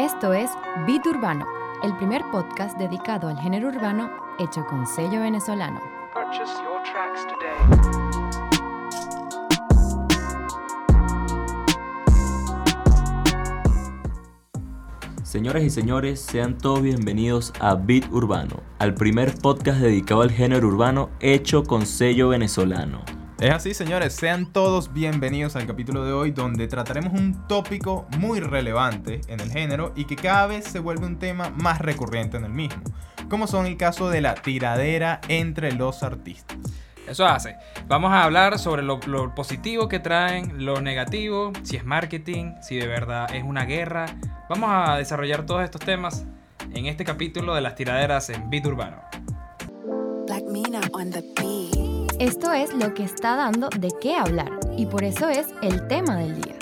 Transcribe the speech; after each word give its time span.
Esto 0.00 0.32
es 0.32 0.50
Beat 0.86 1.06
Urbano, 1.06 1.46
el 1.82 1.94
primer 1.94 2.22
podcast 2.32 2.78
dedicado 2.78 3.28
al 3.28 3.38
género 3.38 3.68
urbano 3.68 4.10
hecho 4.38 4.64
con 4.64 4.86
sello 4.86 5.20
venezolano. 5.20 5.78
Purchase 6.14 6.54
your 6.62 6.82
tracks 6.90 7.26
today. 7.26 7.52
Señoras 15.22 15.64
y 15.64 15.68
señores, 15.68 16.18
sean 16.18 16.56
todos 16.56 16.80
bienvenidos 16.80 17.52
a 17.60 17.74
Beat 17.74 18.10
Urbano, 18.10 18.62
al 18.78 18.94
primer 18.94 19.34
podcast 19.34 19.80
dedicado 19.80 20.22
al 20.22 20.30
género 20.30 20.66
urbano 20.66 21.10
hecho 21.20 21.62
con 21.64 21.84
sello 21.84 22.30
venezolano. 22.30 23.19
Es 23.40 23.50
así, 23.50 23.72
señores, 23.72 24.12
sean 24.12 24.52
todos 24.52 24.92
bienvenidos 24.92 25.56
al 25.56 25.66
capítulo 25.66 26.04
de 26.04 26.12
hoy 26.12 26.30
donde 26.30 26.68
trataremos 26.68 27.18
un 27.18 27.48
tópico 27.48 28.06
muy 28.18 28.38
relevante 28.38 29.22
en 29.28 29.40
el 29.40 29.50
género 29.50 29.94
y 29.96 30.04
que 30.04 30.14
cada 30.14 30.46
vez 30.46 30.66
se 30.66 30.78
vuelve 30.78 31.06
un 31.06 31.18
tema 31.18 31.48
más 31.48 31.78
recurrente 31.78 32.36
en 32.36 32.44
el 32.44 32.52
mismo, 32.52 32.82
como 33.30 33.46
son 33.46 33.64
el 33.64 33.78
caso 33.78 34.10
de 34.10 34.20
la 34.20 34.34
tiradera 34.34 35.22
entre 35.28 35.72
los 35.72 36.02
artistas. 36.02 36.58
Eso 37.08 37.24
hace. 37.24 37.56
Vamos 37.88 38.12
a 38.12 38.24
hablar 38.24 38.58
sobre 38.58 38.82
lo, 38.82 39.00
lo 39.06 39.34
positivo 39.34 39.88
que 39.88 40.00
traen, 40.00 40.62
lo 40.66 40.82
negativo, 40.82 41.54
si 41.62 41.76
es 41.76 41.84
marketing, 41.86 42.56
si 42.60 42.76
de 42.76 42.88
verdad 42.88 43.34
es 43.34 43.42
una 43.42 43.64
guerra. 43.64 44.04
Vamos 44.50 44.68
a 44.70 44.98
desarrollar 44.98 45.46
todos 45.46 45.64
estos 45.64 45.80
temas 45.80 46.26
en 46.74 46.84
este 46.84 47.06
capítulo 47.06 47.54
de 47.54 47.62
las 47.62 47.74
tiraderas 47.74 48.28
en 48.28 48.50
Beat 48.50 48.66
Urbano. 48.66 49.00
Black 50.26 50.44
Mina 50.44 50.80
on 50.92 51.10
the 51.10 51.22
beat. 51.38 52.09
Esto 52.20 52.52
es 52.52 52.74
lo 52.74 52.92
que 52.92 53.02
está 53.02 53.34
dando 53.34 53.70
de 53.70 53.88
qué 53.98 54.14
hablar 54.14 54.50
y 54.76 54.84
por 54.84 55.04
eso 55.04 55.30
es 55.30 55.46
el 55.62 55.88
tema 55.88 56.18
del 56.18 56.42
día. 56.42 56.54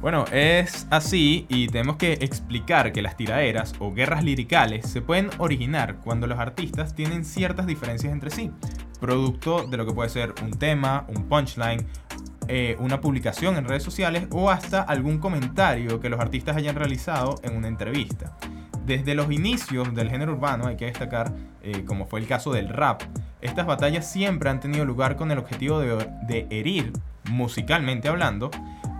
Bueno, 0.00 0.24
es 0.32 0.86
así 0.88 1.44
y 1.50 1.66
tenemos 1.66 1.96
que 1.96 2.14
explicar 2.14 2.92
que 2.92 3.02
las 3.02 3.14
tiraderas 3.18 3.74
o 3.78 3.92
guerras 3.92 4.24
liricales 4.24 4.88
se 4.88 5.02
pueden 5.02 5.28
originar 5.36 5.96
cuando 5.96 6.26
los 6.26 6.38
artistas 6.38 6.94
tienen 6.94 7.26
ciertas 7.26 7.66
diferencias 7.66 8.10
entre 8.10 8.30
sí, 8.30 8.50
producto 9.00 9.66
de 9.66 9.76
lo 9.76 9.84
que 9.84 9.92
puede 9.92 10.08
ser 10.08 10.32
un 10.42 10.52
tema, 10.52 11.04
un 11.08 11.28
punchline, 11.28 11.86
eh, 12.48 12.74
una 12.80 13.02
publicación 13.02 13.58
en 13.58 13.66
redes 13.66 13.82
sociales 13.82 14.28
o 14.30 14.48
hasta 14.48 14.80
algún 14.80 15.18
comentario 15.18 16.00
que 16.00 16.08
los 16.08 16.20
artistas 16.20 16.56
hayan 16.56 16.74
realizado 16.74 17.34
en 17.42 17.54
una 17.54 17.68
entrevista. 17.68 18.34
Desde 18.86 19.16
los 19.16 19.32
inicios 19.32 19.92
del 19.96 20.08
género 20.08 20.34
urbano 20.34 20.68
hay 20.68 20.76
que 20.76 20.84
destacar, 20.84 21.32
eh, 21.60 21.84
como 21.84 22.06
fue 22.06 22.20
el 22.20 22.28
caso 22.28 22.52
del 22.52 22.68
rap, 22.68 23.02
estas 23.40 23.66
batallas 23.66 24.08
siempre 24.08 24.48
han 24.48 24.60
tenido 24.60 24.84
lugar 24.84 25.16
con 25.16 25.32
el 25.32 25.38
objetivo 25.38 25.80
de, 25.80 26.08
de 26.28 26.46
herir, 26.50 26.92
musicalmente 27.28 28.08
hablando, 28.08 28.50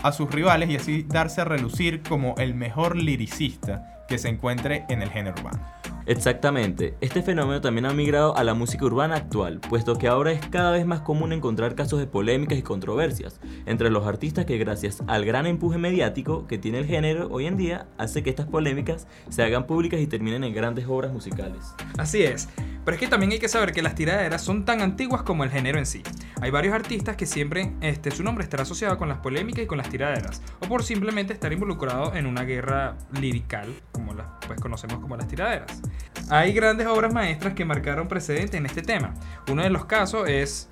a 0.02 0.10
sus 0.10 0.28
rivales 0.30 0.70
y 0.70 0.76
así 0.76 1.04
darse 1.08 1.40
a 1.40 1.44
relucir 1.44 2.02
como 2.02 2.34
el 2.38 2.54
mejor 2.54 2.96
liricista 2.96 3.95
que 4.08 4.18
se 4.18 4.28
encuentre 4.28 4.84
en 4.88 5.02
el 5.02 5.10
género 5.10 5.36
urbano. 5.38 5.60
Exactamente, 6.06 6.94
este 7.00 7.20
fenómeno 7.20 7.60
también 7.60 7.84
ha 7.84 7.92
migrado 7.92 8.36
a 8.36 8.44
la 8.44 8.54
música 8.54 8.84
urbana 8.84 9.16
actual, 9.16 9.58
puesto 9.58 9.96
que 9.96 10.06
ahora 10.06 10.30
es 10.30 10.46
cada 10.46 10.70
vez 10.70 10.86
más 10.86 11.00
común 11.00 11.32
encontrar 11.32 11.74
casos 11.74 11.98
de 11.98 12.06
polémicas 12.06 12.56
y 12.56 12.62
controversias 12.62 13.40
entre 13.66 13.90
los 13.90 14.06
artistas 14.06 14.44
que 14.44 14.56
gracias 14.56 15.02
al 15.08 15.24
gran 15.24 15.46
empuje 15.46 15.78
mediático 15.78 16.46
que 16.46 16.58
tiene 16.58 16.78
el 16.78 16.86
género 16.86 17.26
hoy 17.32 17.46
en 17.46 17.56
día 17.56 17.88
hace 17.98 18.22
que 18.22 18.30
estas 18.30 18.46
polémicas 18.46 19.08
se 19.30 19.42
hagan 19.42 19.66
públicas 19.66 20.00
y 20.00 20.06
terminen 20.06 20.44
en 20.44 20.54
grandes 20.54 20.86
obras 20.86 21.12
musicales. 21.12 21.74
Así 21.98 22.22
es. 22.22 22.48
Pero 22.86 22.94
es 22.94 23.00
que 23.00 23.08
también 23.08 23.32
hay 23.32 23.38
que 23.38 23.48
saber 23.48 23.72
que 23.72 23.82
las 23.82 23.94
tiraderas 23.94 24.40
son 24.40 24.64
tan 24.64 24.80
antiguas 24.80 25.22
como 25.22 25.44
el 25.44 25.50
género 25.50 25.78
en 25.78 25.84
sí. 25.84 26.02
Hay 26.40 26.50
varios 26.50 26.72
artistas 26.72 27.16
que 27.16 27.26
siempre 27.26 27.72
este, 27.82 28.10
su 28.12 28.22
nombre 28.22 28.44
estará 28.44 28.62
asociado 28.62 28.96
con 28.96 29.08
las 29.10 29.18
polémicas 29.18 29.64
y 29.64 29.66
con 29.66 29.76
las 29.76 29.88
tiraderas, 29.90 30.40
o 30.60 30.68
por 30.68 30.82
simplemente 30.84 31.32
estar 31.34 31.52
involucrado 31.52 32.14
en 32.14 32.26
una 32.26 32.44
guerra 32.44 32.96
lirical, 33.20 33.74
como 33.92 34.14
las 34.14 34.26
pues, 34.46 34.60
conocemos 34.60 35.00
como 35.00 35.16
las 35.16 35.26
tiraderas. 35.28 35.82
Hay 36.30 36.52
grandes 36.54 36.86
obras 36.86 37.12
maestras 37.12 37.54
que 37.54 37.64
marcaron 37.64 38.08
precedente 38.08 38.56
en 38.56 38.64
este 38.66 38.82
tema. 38.82 39.12
Uno 39.50 39.62
de 39.62 39.70
los 39.70 39.84
casos 39.84 40.28
es 40.28 40.68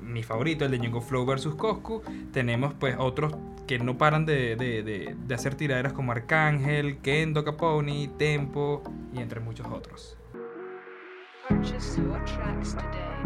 mi 0.00 0.22
favorito, 0.22 0.64
el 0.64 0.70
de 0.70 0.78
Ñengo 0.78 1.00
Flow 1.00 1.26
vs. 1.26 1.48
Coscu. 1.56 2.00
Tenemos 2.32 2.74
pues 2.74 2.94
otros 2.98 3.34
que 3.66 3.80
no 3.80 3.98
paran 3.98 4.24
de, 4.24 4.54
de- 4.54 4.84
de- 4.84 5.16
de 5.26 5.34
hacer 5.34 5.56
tiraderas 5.56 5.92
como 5.92 6.12
Arcángel, 6.12 6.98
Kendo 6.98 7.44
Caponi, 7.44 8.06
Tempo 8.16 8.84
y 9.12 9.18
entre 9.18 9.40
muchos 9.40 9.66
otros. 9.66 10.15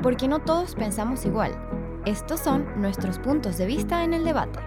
Porque 0.03 0.28
no 0.28 0.41
todos 0.41 0.75
pensamos 0.75 1.25
igual. 1.25 1.53
Estos 2.06 2.41
son 2.41 2.81
nuestros 2.81 3.19
puntos 3.19 3.58
de 3.58 3.66
vista 3.66 4.04
en 4.04 4.14
el 4.14 4.25
debate. 4.25 4.58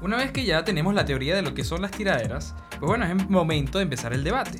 Una 0.00 0.16
vez 0.16 0.32
que 0.32 0.44
ya 0.44 0.64
tenemos 0.64 0.94
la 0.94 1.04
teoría 1.04 1.36
de 1.36 1.42
lo 1.42 1.54
que 1.54 1.62
son 1.62 1.82
las 1.82 1.92
tiraderas, 1.92 2.54
pues 2.70 2.88
bueno, 2.88 3.04
es 3.04 3.30
momento 3.30 3.78
de 3.78 3.84
empezar 3.84 4.12
el 4.12 4.24
debate. 4.24 4.58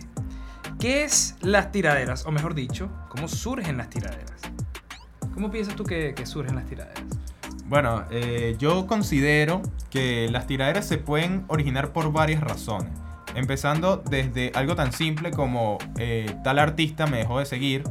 ¿Qué 0.78 1.04
es 1.04 1.36
las 1.40 1.72
tiraderas? 1.72 2.24
O 2.26 2.30
mejor 2.30 2.54
dicho, 2.54 2.88
¿cómo 3.08 3.26
surgen 3.26 3.76
las 3.76 3.90
tiraderas? 3.90 4.40
¿Cómo 5.34 5.50
piensas 5.50 5.74
tú 5.74 5.84
que, 5.84 6.14
que 6.14 6.26
surgen 6.26 6.54
las 6.54 6.66
tiraderas? 6.66 7.02
Bueno, 7.66 8.04
eh, 8.10 8.56
yo 8.58 8.86
considero 8.86 9.62
que 9.90 10.28
las 10.30 10.46
tiraderas 10.46 10.86
se 10.86 10.98
pueden 10.98 11.44
originar 11.48 11.92
por 11.92 12.12
varias 12.12 12.40
razones. 12.42 12.99
Empezando 13.34 13.96
desde 13.96 14.52
algo 14.54 14.74
tan 14.74 14.92
simple 14.92 15.30
como 15.30 15.78
eh, 15.98 16.34
tal 16.42 16.58
artista 16.58 17.06
me 17.06 17.18
dejó 17.18 17.38
de 17.38 17.46
seguir, 17.46 17.84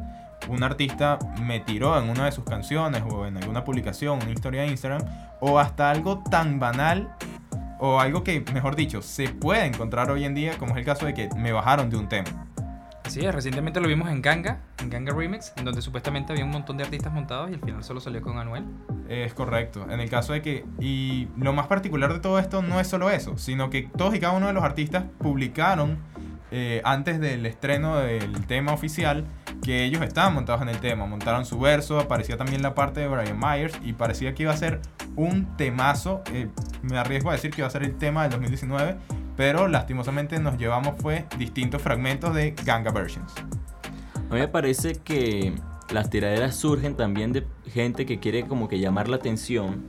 un 0.48 0.64
artista 0.64 1.20
me 1.42 1.60
tiró 1.60 1.98
en 2.02 2.10
una 2.10 2.26
de 2.26 2.32
sus 2.32 2.44
canciones 2.44 3.04
o 3.10 3.26
en 3.26 3.38
alguna 3.38 3.64
publicación, 3.64 4.20
una 4.22 4.32
historia 4.32 4.62
de 4.62 4.68
Instagram, 4.68 5.02
o 5.40 5.60
hasta 5.60 5.92
algo 5.92 6.24
tan 6.30 6.60
banal 6.60 7.16
o 7.80 8.00
algo 8.00 8.24
que, 8.24 8.44
mejor 8.54 8.76
dicho, 8.76 9.02
se 9.02 9.30
puede 9.30 9.66
encontrar 9.66 10.12
hoy 10.12 10.26
en 10.26 10.36
día, 10.36 10.58
como 10.58 10.74
es 10.74 10.80
el 10.80 10.86
caso 10.86 11.06
de 11.06 11.14
que 11.14 11.30
me 11.38 11.54
bajaron 11.54 11.90
de 11.90 11.98
un 11.98 12.10
tema. 12.10 12.49
Así 13.10 13.22
recientemente 13.32 13.82
lo 13.82 13.88
vimos 13.88 14.08
en 14.12 14.22
Ganga, 14.22 14.60
en 14.78 14.92
Ganga 14.92 15.12
Remix, 15.12 15.52
en 15.58 15.66
donde 15.66 15.82
supuestamente 15.82 16.32
había 16.32 16.46
un 16.46 16.52
montón 16.52 16.78
de 16.78 16.84
artistas 16.84 17.12
montados 17.12 17.50
y 17.50 17.56
al 17.56 17.60
final 17.60 17.84
solo 17.84 18.00
salió 18.00 18.22
con 18.22 18.38
Anuel. 18.38 18.66
Es 19.08 19.34
correcto. 19.34 19.88
En 19.90 20.00
el 20.00 20.12
caso 20.12 20.34
de 20.34 20.44
que. 20.44 20.64
Y 20.80 21.28
lo 21.36 21.52
más 21.52 21.66
particular 21.66 22.14
de 22.14 22.20
todo 22.20 22.38
esto 22.38 22.62
no 22.62 22.80
es 22.80 22.86
solo 22.86 23.10
eso, 23.10 23.36
sino 23.40 23.72
que 23.72 23.90
todos 23.98 24.14
y 24.14 24.20
cada 24.20 24.34
uno 24.34 24.46
de 24.46 24.54
los 24.54 24.64
artistas 24.64 25.06
publicaron 25.18 25.98
eh, 26.52 26.82
antes 26.86 27.20
del 27.20 27.48
estreno 27.48 27.98
del 27.98 28.46
tema 28.46 28.74
oficial 28.74 29.26
que 29.64 29.86
ellos 29.86 30.04
estaban 30.04 30.36
montados 30.36 30.62
en 30.62 30.70
el 30.70 30.78
tema. 30.78 31.08
Montaron 31.08 31.48
su 31.48 31.60
verso, 31.60 32.00
aparecía 32.00 32.38
también 32.38 32.62
la 32.62 32.76
parte 32.76 33.00
de 33.00 33.08
Brian 33.08 33.40
Myers 33.40 33.76
y 33.84 33.94
parecía 33.94 34.36
que 34.36 34.44
iba 34.44 34.54
a 34.54 34.58
ser 34.58 34.82
un 35.16 35.58
temazo. 35.58 36.22
eh, 36.32 36.48
me 36.84 37.00
arriesgo 37.00 37.32
a 37.32 37.34
decir 37.34 37.50
que 37.50 37.62
iba 37.62 37.68
a 37.68 37.72
ser 37.72 37.82
el 37.82 37.98
tema 37.98 38.22
del 38.22 38.32
2019, 38.34 38.98
pero 39.40 39.70
lastimosamente 39.70 40.38
nos 40.38 40.58
llevamos 40.58 40.96
fue 41.02 41.26
distintos 41.38 41.82
fragmentos 41.82 42.36
de 42.36 42.54
Ganga 42.66 42.92
Versions. 42.92 43.32
A 44.30 44.34
mí 44.34 44.38
me 44.42 44.50
parece 44.50 44.96
que 44.96 45.54
las 45.94 46.10
tiraderas 46.10 46.58
surgen 46.58 46.98
también 46.98 47.32
de 47.32 47.48
gente 47.72 48.06
que 48.06 48.20
quiere 48.20 48.44
como 48.46 48.68
que 48.68 48.80
llamar 48.82 49.08
la 49.08 49.16
atención, 49.16 49.82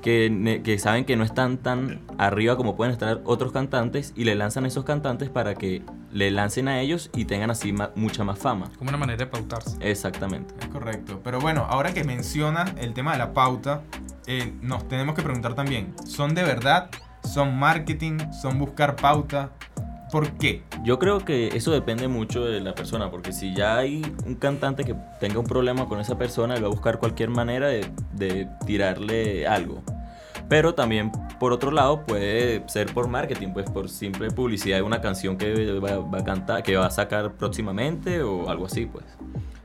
que, 0.00 0.62
que 0.64 0.78
saben 0.78 1.04
que 1.04 1.14
no 1.14 1.24
están 1.24 1.58
tan 1.58 2.00
arriba 2.16 2.56
como 2.56 2.74
pueden 2.74 2.90
estar 2.94 3.20
otros 3.24 3.52
cantantes 3.52 4.14
y 4.16 4.24
le 4.24 4.34
lanzan 4.34 4.64
a 4.64 4.68
esos 4.68 4.84
cantantes 4.86 5.28
para 5.28 5.54
que 5.54 5.82
le 6.10 6.30
lancen 6.30 6.68
a 6.68 6.80
ellos 6.80 7.10
y 7.14 7.26
tengan 7.26 7.50
así 7.50 7.74
ma- 7.74 7.90
mucha 7.96 8.24
más 8.24 8.38
fama. 8.38 8.70
Como 8.78 8.88
una 8.88 8.96
manera 8.96 9.18
de 9.18 9.26
pautarse. 9.26 9.76
Exactamente. 9.82 10.54
Es 10.58 10.68
correcto. 10.68 11.20
Pero 11.22 11.38
bueno, 11.38 11.66
ahora 11.68 11.92
que 11.92 12.02
mencionas 12.02 12.72
el 12.78 12.94
tema 12.94 13.12
de 13.12 13.18
la 13.18 13.34
pauta, 13.34 13.82
eh, 14.26 14.54
nos 14.62 14.88
tenemos 14.88 15.14
que 15.14 15.22
preguntar 15.22 15.52
también, 15.54 15.92
¿son 16.06 16.34
de 16.34 16.44
verdad? 16.44 16.88
¿Son 17.28 17.54
marketing? 17.58 18.18
¿Son 18.32 18.58
buscar 18.58 18.96
pauta? 18.96 19.50
¿Por 20.10 20.32
qué? 20.38 20.62
Yo 20.82 20.98
creo 20.98 21.18
que 21.18 21.48
eso 21.48 21.70
depende 21.70 22.08
mucho 22.08 22.46
de 22.46 22.60
la 22.60 22.74
persona, 22.74 23.10
porque 23.10 23.32
si 23.32 23.54
ya 23.54 23.76
hay 23.76 24.00
un 24.24 24.34
cantante 24.36 24.82
que 24.84 24.94
tenga 25.20 25.38
un 25.38 25.44
problema 25.44 25.86
con 25.86 26.00
esa 26.00 26.16
persona, 26.16 26.54
él 26.54 26.62
va 26.62 26.68
a 26.68 26.70
buscar 26.70 26.98
cualquier 26.98 27.28
manera 27.28 27.68
de, 27.68 27.90
de 28.14 28.48
tirarle 28.64 29.46
algo. 29.46 29.82
Pero 30.48 30.74
también, 30.74 31.12
por 31.38 31.52
otro 31.52 31.70
lado, 31.70 32.06
puede 32.06 32.66
ser 32.68 32.92
por 32.94 33.08
marketing, 33.08 33.48
pues 33.52 33.68
por 33.70 33.90
simple 33.90 34.30
publicidad 34.30 34.78
de 34.78 34.82
una 34.82 35.02
canción 35.02 35.36
que 35.36 35.78
va, 35.78 35.98
va 35.98 36.18
a 36.20 36.24
cantar, 36.24 36.62
que 36.62 36.76
va 36.78 36.86
a 36.86 36.90
sacar 36.90 37.34
próximamente 37.34 38.22
o 38.22 38.48
algo 38.48 38.64
así, 38.64 38.86
pues. 38.86 39.04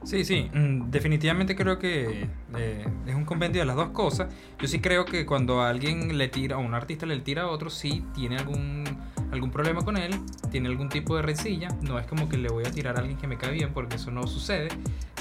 Sí, 0.04 0.26
sí, 0.26 0.50
mm, 0.54 0.92
definitivamente 0.92 1.56
creo 1.56 1.80
que 1.80 2.28
eh, 2.58 2.86
es 3.08 3.16
un 3.16 3.24
compendio 3.24 3.62
de 3.62 3.66
las 3.66 3.76
dos 3.76 3.90
cosas. 3.90 4.34
Yo 4.60 4.68
sí 4.68 4.80
creo 4.80 5.06
que 5.06 5.26
cuando 5.26 5.62
alguien 5.62 6.18
le 6.18 6.28
tira, 6.28 6.58
a 6.58 6.60
un 6.60 6.74
artista 6.74 7.06
le 7.06 7.20
tira 7.20 7.44
a 7.44 7.48
otro, 7.48 7.70
sí 7.70 8.04
tiene 8.14 8.38
algún, 8.38 8.84
algún 9.32 9.50
problema 9.50 9.82
con 9.82 9.96
él, 9.96 10.14
tiene 10.52 10.68
algún 10.68 10.90
tipo 10.90 11.16
de 11.16 11.22
rencilla. 11.22 11.70
No 11.82 11.98
es 12.00 12.06
como 12.06 12.28
que 12.28 12.38
le 12.38 12.50
voy 12.50 12.66
a 12.66 12.72
tirar 12.72 12.98
a 12.98 13.00
alguien 13.00 13.18
que 13.18 13.28
me 13.28 13.38
cae 13.38 13.52
bien, 13.54 13.74
porque 13.74 13.96
eso 13.96 14.12
no 14.12 14.28
sucede. 14.28 14.68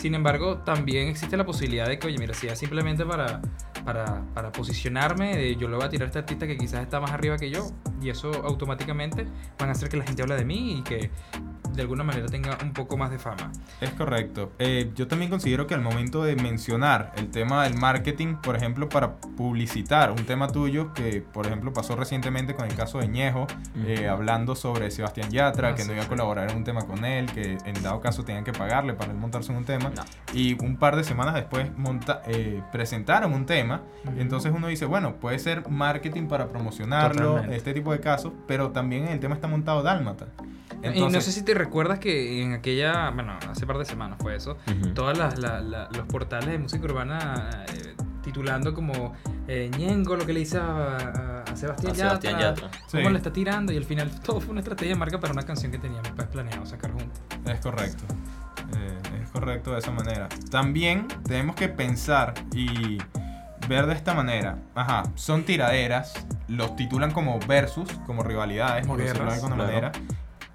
Sin 0.01 0.17
embargo, 0.17 0.59
también 0.59 1.09
existe 1.09 1.37
la 1.37 1.47
posibilidad 1.47 1.87
de 1.87 2.01
que, 2.01 2.09
oye, 2.09 2.19
mira, 2.19 2.35
si 2.35 2.49
es 2.49 2.59
simplemente 2.59 3.07
para, 3.07 3.41
para, 3.85 4.25
para 4.35 4.51
posicionarme, 4.51 5.39
eh, 5.39 5.57
yo 5.57 5.69
le 5.69 5.77
voy 5.77 5.85
a 5.85 5.89
tirar 5.91 6.07
a 6.07 6.09
este 6.09 6.19
artista 6.19 6.49
que 6.49 6.57
quizás 6.57 6.83
está 6.83 6.99
más 6.99 7.13
arriba 7.13 7.37
que 7.37 7.51
yo, 7.51 7.71
y 8.01 8.11
eso 8.11 8.33
automáticamente 8.45 9.27
van 9.61 9.69
a 9.69 9.73
hacer 9.73 9.89
que 9.89 9.97
la 9.97 10.05
gente 10.05 10.23
hable 10.23 10.35
de 10.35 10.45
mí 10.45 10.79
y 10.79 10.83
que 10.83 11.11
de 11.75 11.83
alguna 11.83 12.05
manera 12.05 12.27
tenga 12.27 12.59
un 12.63 12.73
poco 12.73 12.97
más 12.97 13.11
de 13.11 13.19
fama. 13.19 13.51
Es 13.81 13.91
correcto. 13.91 14.53
Eh, 14.59 14.91
yo 14.95 15.07
también 15.09 15.31
considero 15.31 15.67
que 15.67 15.75
al 15.75 15.81
momento 15.83 16.23
de 16.25 16.37
mencionar 16.37 17.13
el 17.17 17.31
tema 17.31 17.65
del 17.65 17.75
marketing, 17.75 18.37
por 18.37 18.57
ejemplo, 18.57 18.89
para 18.89 19.17
publicitar 19.17 20.11
un 20.11 20.25
tema 20.25 20.49
tuyo, 20.49 20.93
que 20.93 21.21
por 21.21 21.47
ejemplo 21.47 21.73
pasó 21.73 21.97
recientemente 21.97 22.55
con 22.55 22.67
el 22.67 22.75
caso 22.75 22.99
de 22.99 23.09
Ñejo, 23.09 23.47
eh, 23.87 24.09
hablando 24.09 24.55
sobre 24.55 24.91
Sebastián 24.91 25.31
Yatra, 25.31 25.69
Ah, 25.71 25.75
que 25.75 25.83
sí, 25.83 25.89
no 25.89 25.95
iba 25.95 26.05
a 26.05 26.09
colaborar 26.09 26.51
en 26.51 26.57
un 26.57 26.65
tema 26.65 26.83
con 26.83 27.05
él, 27.05 27.27
que 27.33 27.59
en 27.65 27.83
dado 27.83 28.01
caso 28.01 28.25
tenían 28.25 28.45
que 28.45 28.53
pagarle 28.53 28.95
para 28.95 29.11
él 29.13 29.19
montarse 29.19 29.53
en 29.53 29.59
un 29.59 29.65
tema, 29.65 29.91
No. 29.91 30.03
y 30.35 30.57
un 30.63 30.77
par 30.77 30.97
de 30.97 31.05
semanas 31.05 31.35
después 31.35 31.69
monta 31.77 32.23
eh, 32.27 32.63
presentaron 32.73 33.33
un 33.33 33.47
tema, 33.47 33.83
entonces 34.19 34.53
uno 34.55 34.67
dice, 34.69 34.85
bueno, 34.87 35.17
puede 35.17 35.39
ser 35.39 35.69
marketing 35.69 36.27
para 36.27 36.49
promocionarlo, 36.49 37.23
Totalmente. 37.29 37.57
este 37.57 37.75
tipo 37.75 37.93
de 37.93 38.01
casos, 38.01 38.33
pero 38.47 38.71
también 38.71 39.09
el 39.09 39.21
tema 39.21 39.35
está 39.35 39.49
montado 39.49 39.83
dálmata. 39.83 40.27
Y 40.95 41.01
no 41.01 41.21
sé 41.21 41.33
si 41.33 41.43
te 41.43 41.55
recuerdas 41.55 41.99
que 41.99 42.43
en 42.43 42.53
aquella, 42.55 43.11
bueno, 43.11 43.39
hace 43.51 43.67
par 43.67 43.79
de 43.79 43.85
semanas 43.85 44.19
fue 44.21 44.35
eso, 44.37 44.57
Ujú. 44.67 44.95
todas 44.95 45.17
las, 45.19 45.39
la- 45.39 45.61
la- 45.61 45.89
los 45.93 46.07
portales 46.07 46.49
de 46.51 46.59
música 46.59 46.85
urbana 46.85 47.65
eh, 47.73 47.95
titulando 48.23 48.73
como 48.75 49.15
eh, 49.49 49.71
Ñengo 49.77 50.17
lo 50.17 50.25
que 50.27 50.33
le 50.33 50.41
hizo 50.41 50.61
a, 50.61 50.97
a- 50.97 51.57
Sebastián, 51.57 51.93
A 51.93 51.95
Sebastián 51.95 52.39
Yatra, 52.39 52.69
Yatra. 52.69 52.71
cómo 52.91 53.05
Sí. 53.07 53.11
le 53.13 53.17
está 53.19 53.33
tirando 53.33 53.73
y 53.73 53.77
al 53.77 53.85
final 53.85 54.11
todo 54.21 54.41
fue 54.41 54.51
una 54.53 54.61
estrategia 54.61 54.95
de 54.95 54.99
marca 54.99 55.21
para 55.21 55.33
una 55.33 55.43
canción 55.43 55.71
que 55.71 55.79
teníamos 55.79 56.09
pues, 56.17 56.27
planeado 56.29 56.65
sacar 56.65 56.93
juntos. 56.93 57.21
Es 57.47 57.61
correcto. 57.61 58.05
Eh, 58.79 59.21
es 59.23 59.31
correcto 59.31 59.73
de 59.73 59.79
esa 59.81 59.91
manera. 59.91 60.29
También 60.51 61.07
tenemos 61.25 61.55
que 61.57 61.69
pensar 61.69 62.33
y 62.55 62.99
ver 63.69 63.87
de 63.87 63.93
esta 63.95 64.15
manera. 64.15 64.59
Ajá, 64.75 65.03
son 65.15 65.45
tiraderas, 65.45 66.15
los 66.49 66.75
titulan 66.77 67.11
como 67.13 67.39
versus, 67.47 67.89
como 68.07 68.23
rivalidades, 68.23 68.83
Como 68.87 68.95
por 68.95 69.03
decirlo 69.03 69.25
de 69.25 69.31
guerras, 69.31 69.45
alguna 69.45 69.65
claro. 69.65 69.71
manera. 69.91 69.93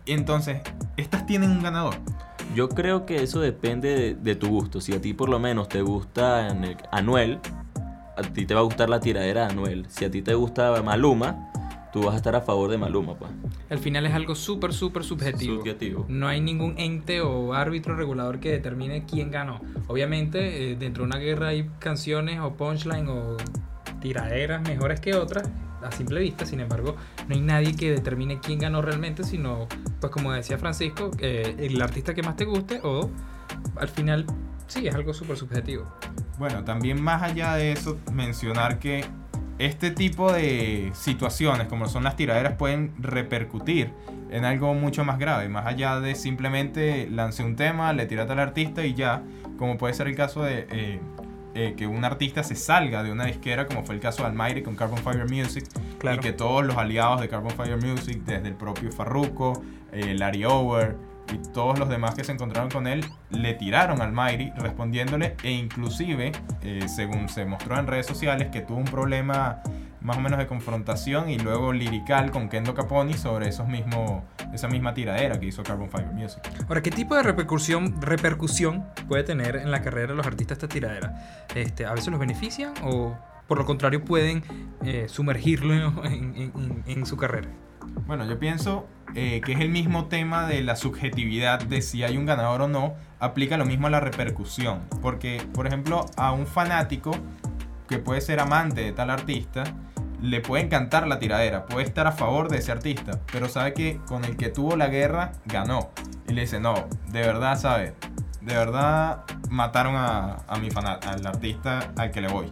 Entonces, 0.08 0.62
estas 0.98 1.26
tienen 1.26 1.52
un 1.52 1.62
ganador. 1.64 1.96
Yo 2.56 2.70
creo 2.70 3.06
que 3.06 3.24
eso 3.24 3.40
depende 3.40 3.94
de, 3.96 4.16
de 4.16 4.36
tu 4.36 4.48
gusto. 4.48 4.80
Si 4.82 4.94
a 4.94 5.02
ti 5.02 5.14
por 5.14 5.30
lo 5.30 5.40
menos 5.40 5.68
te 5.70 5.82
gusta 5.82 6.48
en 6.50 6.64
el- 6.64 6.78
Anuel, 6.92 7.40
a 8.16 8.22
ti 8.22 8.46
te 8.46 8.54
va 8.54 8.62
a 8.62 8.64
gustar 8.64 8.90
la 8.90 9.00
tiradera 9.00 9.46
de 9.48 9.52
Anuel. 9.54 9.86
Si 9.90 10.06
a 10.06 10.10
ti 10.12 10.22
te 10.22 10.34
gusta 10.34 10.82
Maluma, 10.82 11.52
tú 11.94 12.04
vas 12.04 12.14
a 12.14 12.18
estar 12.18 12.36
a 12.36 12.42
favor 12.42 12.72
de 12.72 12.78
Maluma, 12.78 13.16
pues. 13.16 13.30
Al 13.70 13.80
final 13.80 14.06
es 14.06 14.14
algo 14.14 14.34
súper, 14.34 14.74
súper 14.74 15.04
subjetivo. 15.04 15.58
Subjetivo. 15.58 16.06
No 16.08 16.28
hay 16.28 16.40
ningún 16.42 16.76
ente 16.78 17.22
o 17.22 17.54
árbitro 17.54 17.96
regulador 17.96 18.40
que 18.40 18.50
determine 18.52 19.04
quién 19.06 19.30
ganó. 19.30 19.60
Obviamente, 19.88 20.72
eh, 20.72 20.76
dentro 20.78 21.04
de 21.04 21.10
una 21.10 21.18
guerra 21.20 21.50
hay 21.50 21.70
canciones 21.80 22.40
o 22.40 22.54
punchline 22.54 23.08
o 23.10 23.36
tiraderas 24.00 24.62
mejores 24.62 25.00
que 25.00 25.16
otras 25.16 25.50
a 25.82 25.92
simple 25.92 26.20
vista. 26.20 26.46
Sin 26.46 26.60
embargo, 26.60 26.96
no 27.28 27.36
hay 27.36 27.42
nadie 27.42 27.76
que 27.76 27.92
determine 27.92 28.40
quién 28.40 28.60
ganó 28.60 28.82
realmente, 28.82 29.24
sino, 29.24 29.68
pues 30.00 30.12
como 30.12 30.32
decía 30.32 30.58
Francisco, 30.58 31.12
eh, 31.20 31.56
el 31.60 31.82
artista 31.82 32.14
que 32.14 32.24
más 32.24 32.36
te 32.36 32.46
guste 32.46 32.80
o 32.84 33.10
al 33.76 33.90
final, 33.90 34.26
sí, 34.68 34.88
es 34.88 34.96
algo 34.96 35.14
súper 35.14 35.38
subjetivo. 35.38 35.86
Bueno, 36.38 36.64
también 36.64 37.02
más 37.02 37.24
allá 37.24 37.56
de 37.56 37.72
eso, 37.72 37.98
mencionar 38.12 38.80
que 38.80 39.06
este 39.60 39.90
tipo 39.90 40.32
de 40.32 40.92
situaciones, 40.94 41.68
como 41.68 41.88
son 41.88 42.04
las 42.04 42.16
tiraderas, 42.16 42.54
pueden 42.54 42.94
repercutir 43.00 43.92
en 44.30 44.46
algo 44.46 44.74
mucho 44.74 45.04
más 45.04 45.18
grave, 45.18 45.50
más 45.50 45.66
allá 45.66 46.00
de 46.00 46.14
simplemente 46.14 47.08
lancé 47.10 47.44
un 47.44 47.56
tema, 47.56 47.94
le 47.94 48.06
tiraste 48.06 48.34
al 48.34 48.40
artista 48.40 48.86
y 48.86 48.94
ya, 48.94 49.24
como 49.58 49.78
puede 49.78 49.94
ser 49.94 50.08
el 50.08 50.16
caso 50.16 50.44
de 50.44 50.68
eh, 50.70 51.00
eh, 51.60 51.74
que 51.76 51.88
un 51.88 52.06
artista 52.06 52.44
se 52.44 52.56
salga 52.56 53.02
de 53.02 53.12
una 53.12 53.26
disquera, 53.26 53.66
como 53.66 53.84
fue 53.84 53.96
el 53.96 54.02
caso 54.02 54.22
de 54.24 54.30
Almighty 54.30 54.62
con 54.62 54.76
Carbon 54.76 55.00
Fiber 55.00 55.28
Music, 55.30 55.66
Claro. 55.98 56.18
y 56.18 56.20
que 56.20 56.32
todos 56.34 56.64
los 56.64 56.78
aliados 56.78 57.20
de 57.22 57.30
Carbon 57.30 57.52
Fiber 57.52 57.84
Music, 57.84 58.22
desde 58.26 58.48
el 58.50 58.54
propio 58.54 58.92
Farruko, 58.92 59.64
eh, 59.92 60.14
Larry 60.14 60.46
Over 60.46 60.96
y 61.34 61.40
todos 61.52 61.80
los 61.80 61.90
demás 61.90 62.14
que 62.16 62.24
se 62.24 62.32
encontraron 62.32 62.70
con 62.70 62.86
él, 62.88 63.04
le 63.32 63.54
tiraron 63.56 64.02
al 64.02 64.12
Mighty 64.14 64.52
respondiéndole 64.58 65.36
e 65.44 65.52
inclusive, 65.52 66.32
eh, 66.62 66.88
según 66.88 67.28
se 67.28 67.44
mostró 67.46 67.78
en 67.80 67.88
redes 67.88 68.06
sociales, 68.06 68.50
que 68.52 68.62
tuvo 68.62 68.78
un 68.78 68.86
problema 68.86 69.62
más 70.02 70.18
o 70.18 70.20
menos 70.22 70.38
de 70.40 70.48
confrontación 70.48 71.30
y 71.30 71.38
luego 71.40 71.74
lirical 71.74 72.32
con 72.32 72.50
Kendo 72.50 72.74
Caponi 72.74 73.14
sobre 73.16 73.50
esos 73.50 73.68
mismos, 73.68 74.22
esa 74.54 74.68
misma 74.68 74.94
tiradera 74.94 75.40
que 75.40 75.48
hizo 75.48 75.64
Carbon 75.64 75.90
Fiber 75.90 76.14
Music. 76.14 76.42
Ahora, 76.68 76.82
¿qué 76.82 76.92
tipo 76.92 77.16
de 77.16 77.24
repercusión, 77.24 78.02
repercusión 78.02 78.86
puede 79.08 79.24
tener 79.24 79.56
en 79.56 79.72
la 79.72 79.82
carrera 79.82 80.08
de 80.10 80.16
los 80.16 80.28
artistas 80.28 80.58
esta 80.58 80.68
tiradera? 80.68 81.46
Este, 81.56 81.86
¿A 81.86 81.94
veces 81.94 82.08
los 82.10 82.20
benefician 82.20 82.74
o 82.84 83.16
por 83.48 83.58
lo 83.58 83.66
contrario 83.66 84.04
pueden 84.04 84.44
eh, 84.84 85.06
sumergirlo 85.10 85.74
en, 86.06 86.14
en- 86.36 86.52
en- 86.56 86.84
en 86.86 87.06
su 87.06 87.18
carrera? 87.18 87.50
Bueno, 88.06 88.26
yo 88.26 88.38
pienso 88.38 88.86
eh, 89.16 89.42
que 89.44 89.54
es 89.54 89.60
el 89.62 89.70
mismo 89.70 90.06
tema 90.08 90.46
de 90.46 90.62
la 90.62 90.76
subjetividad 90.76 91.60
de 91.60 91.82
si 91.82 92.04
hay 92.04 92.18
un 92.18 92.26
ganador 92.26 92.62
o 92.64 92.68
no, 92.68 92.94
aplica 93.20 93.58
lo 93.58 93.66
mismo 93.66 93.88
a 93.88 93.90
la 93.90 94.00
repercusión. 94.02 94.82
Porque, 95.02 95.42
por 95.54 95.66
ejemplo, 95.68 96.06
a 96.18 96.32
un 96.34 96.46
fanático 96.46 97.12
que 97.88 98.00
puede 98.00 98.22
ser 98.22 98.40
amante 98.40 98.82
de 98.82 98.92
tal 98.92 99.10
artista, 99.10 99.64
le 100.22 100.42
puede 100.42 100.64
encantar 100.64 101.08
la 101.08 101.20
tiradera, 101.20 101.66
puede 101.66 101.86
estar 101.86 102.08
a 102.08 102.12
favor 102.12 102.50
de 102.50 102.58
ese 102.58 102.72
artista, 102.72 103.20
pero 103.32 103.48
sabe 103.50 103.74
que 103.74 104.00
con 104.08 104.26
el 104.26 104.36
que 104.36 104.50
tuvo 104.50 104.76
la 104.76 104.88
guerra 104.88 105.32
ganó. 105.46 105.92
Y 106.28 106.34
le 106.34 106.42
dice, 106.42 106.60
no, 106.60 106.74
de 107.10 107.22
verdad, 107.22 107.58
¿sabes? 107.58 107.94
De 108.42 108.56
verdad 108.56 109.24
mataron 109.50 109.96
a, 109.96 110.38
a 110.48 110.58
mi 110.60 110.72
fanat, 110.72 111.06
al 111.06 111.26
artista 111.26 111.92
al 111.98 112.12
que 112.12 112.22
le 112.22 112.28
voy. 112.30 112.52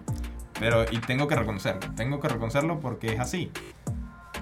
Pero, 0.59 0.83
y 0.89 0.99
tengo 0.99 1.27
que 1.27 1.35
reconocerlo, 1.35 1.81
tengo 1.95 2.19
que 2.19 2.27
reconocerlo 2.29 2.79
porque 2.79 3.13
es 3.13 3.19
así. 3.19 3.51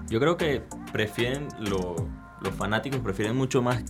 Yo 0.09 0.19
creo 0.19 0.37
que 0.37 0.61
prefieren 0.91 1.47
lo- 1.59 1.95
los 2.41 2.53
fanáticos 2.55 2.99
prefieren 2.99 3.35
mucho 3.37 3.61
más 3.61 3.83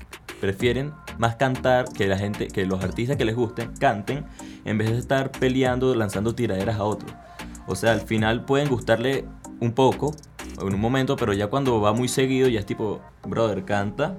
prefieren 0.43 0.91
más 1.19 1.37
cantar 1.37 1.85
que 1.93 2.05
la 2.05 2.17
gente 2.17 2.49
que 2.49 2.65
los 2.65 2.83
artistas 2.83 3.15
que 3.15 3.23
les 3.23 3.33
gusten 3.33 3.71
canten 3.79 4.25
en 4.65 4.77
vez 4.77 4.91
de 4.91 4.97
estar 4.97 5.31
peleando 5.31 5.95
lanzando 5.95 6.35
tiraderas 6.35 6.75
a 6.75 6.83
otros. 6.83 7.13
O 7.65 7.77
sea, 7.77 7.93
al 7.93 8.01
final 8.01 8.43
pueden 8.43 8.67
gustarle 8.67 9.23
un 9.61 9.71
poco 9.71 10.13
en 10.59 10.73
un 10.73 10.81
momento, 10.81 11.15
pero 11.15 11.31
ya 11.31 11.47
cuando 11.47 11.79
va 11.79 11.93
muy 11.93 12.09
seguido 12.09 12.49
ya 12.49 12.59
es 12.59 12.65
tipo, 12.65 12.99
brother, 13.25 13.63
canta 13.63 14.17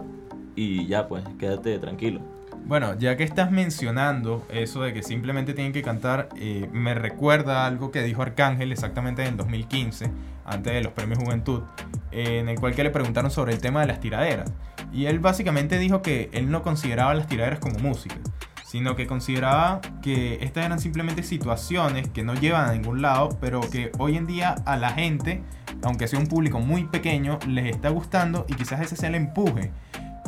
y 0.57 0.87
ya 0.87 1.09
pues 1.09 1.25
quédate 1.39 1.79
tranquilo. 1.79 2.23
Bueno, 2.65 2.99
ya 2.99 3.19
que 3.19 3.25
estás 3.25 3.51
mencionando 3.51 4.47
eso 4.49 4.81
de 4.81 4.95
que 4.95 5.03
simplemente 5.03 5.53
tienen 5.53 5.75
que 5.75 5.83
cantar, 5.83 6.31
eh, 6.37 6.71
me 6.73 6.95
recuerda 6.95 7.67
algo 7.67 7.91
que 7.91 8.03
dijo 8.03 8.23
Arcángel 8.23 8.73
exactamente 8.73 9.21
en 9.21 9.29
el 9.29 9.37
2015, 9.37 10.11
antes 10.47 10.73
de 10.73 10.81
los 10.81 10.95
premios 10.95 11.19
Juventud, 11.19 11.65
en 12.15 12.49
el 12.49 12.59
cual 12.59 12.75
que 12.75 12.85
le 12.85 12.91
preguntaron 12.91 13.31
sobre 13.31 13.53
el 13.53 13.61
tema 13.61 13.81
de 13.81 13.89
las 13.89 14.01
tiraderas. 14.01 14.53
Y 14.93 15.07
él 15.07 15.19
básicamente 15.19 15.79
dijo 15.79 16.03
que 16.03 16.31
él 16.33 16.51
no 16.51 16.63
consideraba 16.63 17.13
las 17.15 17.27
tiraderas 17.27 17.59
como 17.59 17.79
música, 17.81 18.17
sino 18.65 18.97
que 18.97 19.07
consideraba 19.07 19.81
que 20.03 20.39
estas 20.41 20.65
eran 20.67 20.79
simplemente 20.79 21.23
situaciones 21.23 22.09
que 22.09 22.23
no 22.23 22.35
llevan 22.35 22.69
a 22.69 22.73
ningún 22.73 23.03
lado, 23.03 23.31
pero 23.41 23.61
que 23.61 23.91
hoy 23.99 24.17
en 24.17 24.27
día 24.27 24.55
a 24.67 24.77
la 24.77 24.91
gente, 24.91 25.43
aunque 25.83 26.09
sea 26.09 26.19
un 26.19 26.27
público 26.27 26.61
muy 26.61 26.85
pequeño, 26.85 27.39
les 27.47 27.67
está 27.67 27.89
gustando 27.89 28.47
y 28.49 28.55
quizás 28.55 28.81
ese 28.81 28.97
sea 28.97 29.09
el 29.09 29.17
empuje 29.17 29.73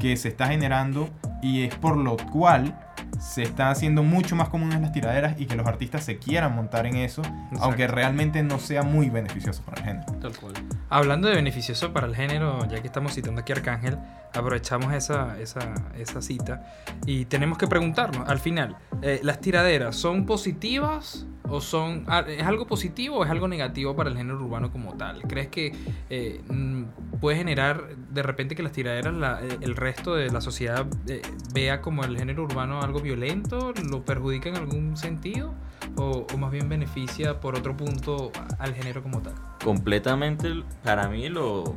que 0.00 0.16
se 0.16 0.28
está 0.28 0.48
generando 0.48 1.08
y 1.42 1.64
es 1.64 1.74
por 1.76 1.96
lo 1.96 2.16
cual 2.16 2.78
se 3.20 3.42
están 3.42 3.68
haciendo 3.68 4.02
mucho 4.02 4.36
más 4.36 4.48
comunes 4.48 4.80
las 4.80 4.92
tiraderas 4.92 5.40
y 5.40 5.46
que 5.46 5.56
los 5.56 5.66
artistas 5.66 6.04
se 6.04 6.18
quieran 6.18 6.54
montar 6.54 6.86
en 6.86 6.96
eso, 6.96 7.22
aunque 7.60 7.86
realmente 7.86 8.42
no 8.42 8.58
sea 8.58 8.82
muy 8.82 9.10
beneficioso 9.10 9.62
para 9.62 9.80
el 9.80 9.86
género. 9.86 10.12
Tal 10.20 10.36
cual. 10.36 10.54
Hablando 10.88 11.28
de 11.28 11.34
beneficioso 11.34 11.92
para 11.92 12.06
el 12.06 12.14
género, 12.14 12.66
ya 12.68 12.80
que 12.80 12.86
estamos 12.86 13.14
citando 13.14 13.40
aquí 13.40 13.52
a 13.52 13.56
Arcángel, 13.56 13.98
aprovechamos 14.34 14.92
esa, 14.92 15.38
esa, 15.40 15.74
esa 15.96 16.20
cita 16.20 16.62
y 17.06 17.24
tenemos 17.24 17.56
que 17.58 17.66
preguntarnos, 17.66 18.28
al 18.28 18.38
final, 18.38 18.76
eh, 19.02 19.20
¿las 19.22 19.40
tiraderas 19.40 19.96
son 19.96 20.26
positivas 20.26 21.26
o 21.48 21.60
son... 21.60 22.04
ah, 22.08 22.24
¿Es 22.26 22.42
algo 22.42 22.66
positivo 22.66 23.18
o 23.18 23.24
es 23.24 23.30
algo 23.30 23.46
negativo 23.48 23.94
para 23.96 24.10
el 24.10 24.16
género 24.16 24.44
urbano 24.44 24.70
como 24.72 24.94
tal? 24.94 25.22
¿Crees 25.22 25.48
que 25.48 25.72
eh, 26.10 26.42
mm, 26.48 26.82
puede 27.20 27.38
generar 27.38 27.96
de 28.10 28.22
repente 28.22 28.54
que 28.56 28.62
las 28.62 28.72
tiraderas, 28.72 29.14
la- 29.14 29.40
eh, 29.42 29.56
el 29.60 29.74
resto 29.76 30.14
de 30.14 30.30
la 30.30 30.40
sociedad 30.40 30.86
eh, 31.08 31.22
vea 31.54 31.80
como 31.80 32.04
el 32.04 32.18
género 32.18 32.42
urbano 32.42 32.82
algo 32.82 33.00
violento? 33.06 33.72
¿Lo 33.90 34.04
perjudica 34.04 34.48
en 34.48 34.56
algún 34.56 34.96
sentido? 34.96 35.54
¿O, 35.96 36.26
o 36.32 36.36
más 36.36 36.50
bien 36.50 36.68
beneficia 36.68 37.40
por 37.40 37.56
otro 37.56 37.76
punto 37.76 38.30
al 38.58 38.74
género 38.74 39.02
como 39.02 39.22
tal? 39.22 39.34
completamente 39.66 40.62
para 40.84 41.08
mí 41.08 41.28
lo 41.28 41.74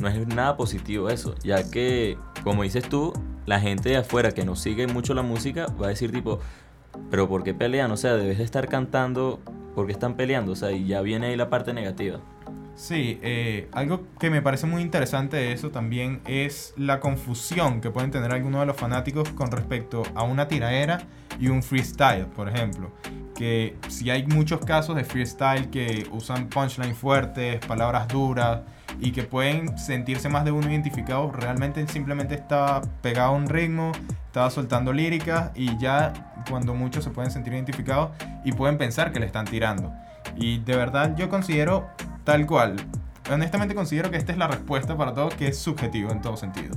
no 0.00 0.08
es 0.08 0.26
nada 0.26 0.56
positivo 0.56 1.10
eso, 1.10 1.34
ya 1.42 1.70
que 1.70 2.16
como 2.44 2.62
dices 2.62 2.88
tú, 2.88 3.12
la 3.44 3.60
gente 3.60 3.90
de 3.90 3.98
afuera 3.98 4.32
que 4.32 4.46
no 4.46 4.56
sigue 4.56 4.86
mucho 4.86 5.12
la 5.12 5.20
música 5.20 5.66
va 5.80 5.86
a 5.86 5.88
decir 5.90 6.12
tipo, 6.12 6.40
pero 7.10 7.28
¿por 7.28 7.44
qué 7.44 7.52
pelean? 7.52 7.90
O 7.90 7.98
sea, 7.98 8.14
debes 8.14 8.38
de 8.38 8.44
estar 8.44 8.68
cantando 8.68 9.38
porque 9.74 9.92
están 9.92 10.16
peleando, 10.16 10.52
o 10.52 10.56
sea, 10.56 10.72
y 10.72 10.86
ya 10.86 11.02
viene 11.02 11.26
ahí 11.26 11.36
la 11.36 11.50
parte 11.50 11.74
negativa. 11.74 12.20
Sí, 12.76 13.18
eh, 13.22 13.68
algo 13.72 14.06
que 14.20 14.28
me 14.28 14.42
parece 14.42 14.66
muy 14.66 14.82
interesante 14.82 15.38
de 15.38 15.52
eso 15.52 15.70
también 15.70 16.20
es 16.26 16.74
la 16.76 17.00
confusión 17.00 17.80
que 17.80 17.90
pueden 17.90 18.10
tener 18.10 18.30
algunos 18.32 18.60
de 18.60 18.66
los 18.66 18.76
fanáticos 18.76 19.30
con 19.30 19.50
respecto 19.50 20.02
a 20.14 20.24
una 20.24 20.46
tiradera 20.46 21.00
y 21.40 21.48
un 21.48 21.62
freestyle, 21.62 22.26
por 22.26 22.50
ejemplo. 22.50 22.92
Que 23.34 23.76
si 23.88 24.10
hay 24.10 24.26
muchos 24.26 24.60
casos 24.64 24.94
de 24.94 25.04
freestyle 25.04 25.70
que 25.70 26.06
usan 26.12 26.48
punchlines 26.48 26.96
fuertes, 26.96 27.64
palabras 27.66 28.08
duras, 28.08 28.60
y 29.00 29.12
que 29.12 29.22
pueden 29.22 29.76
sentirse 29.78 30.28
más 30.28 30.44
de 30.44 30.52
uno 30.52 30.70
identificado. 30.70 31.30
Realmente 31.30 31.86
simplemente 31.88 32.34
estaba 32.34 32.82
pegado 33.02 33.30
a 33.30 33.32
un 33.32 33.48
ritmo, 33.48 33.92
estaba 34.26 34.50
soltando 34.50 34.92
líricas 34.92 35.50
y 35.54 35.76
ya 35.78 36.12
cuando 36.48 36.74
muchos 36.74 37.04
se 37.04 37.10
pueden 37.10 37.30
sentir 37.30 37.52
identificados 37.52 38.10
y 38.44 38.52
pueden 38.52 38.78
pensar 38.78 39.12
que 39.12 39.20
le 39.20 39.26
están 39.26 39.44
tirando. 39.44 39.92
Y 40.36 40.58
de 40.58 40.76
verdad 40.76 41.14
yo 41.16 41.28
considero 41.28 41.88
tal 42.26 42.44
cual. 42.44 42.76
Honestamente 43.30 43.74
considero 43.74 44.10
que 44.10 44.18
esta 44.18 44.32
es 44.32 44.38
la 44.38 44.46
respuesta 44.46 44.96
para 44.96 45.14
todos, 45.14 45.34
que 45.34 45.48
es 45.48 45.58
subjetivo 45.58 46.10
en 46.12 46.20
todo 46.20 46.36
sentido. 46.36 46.76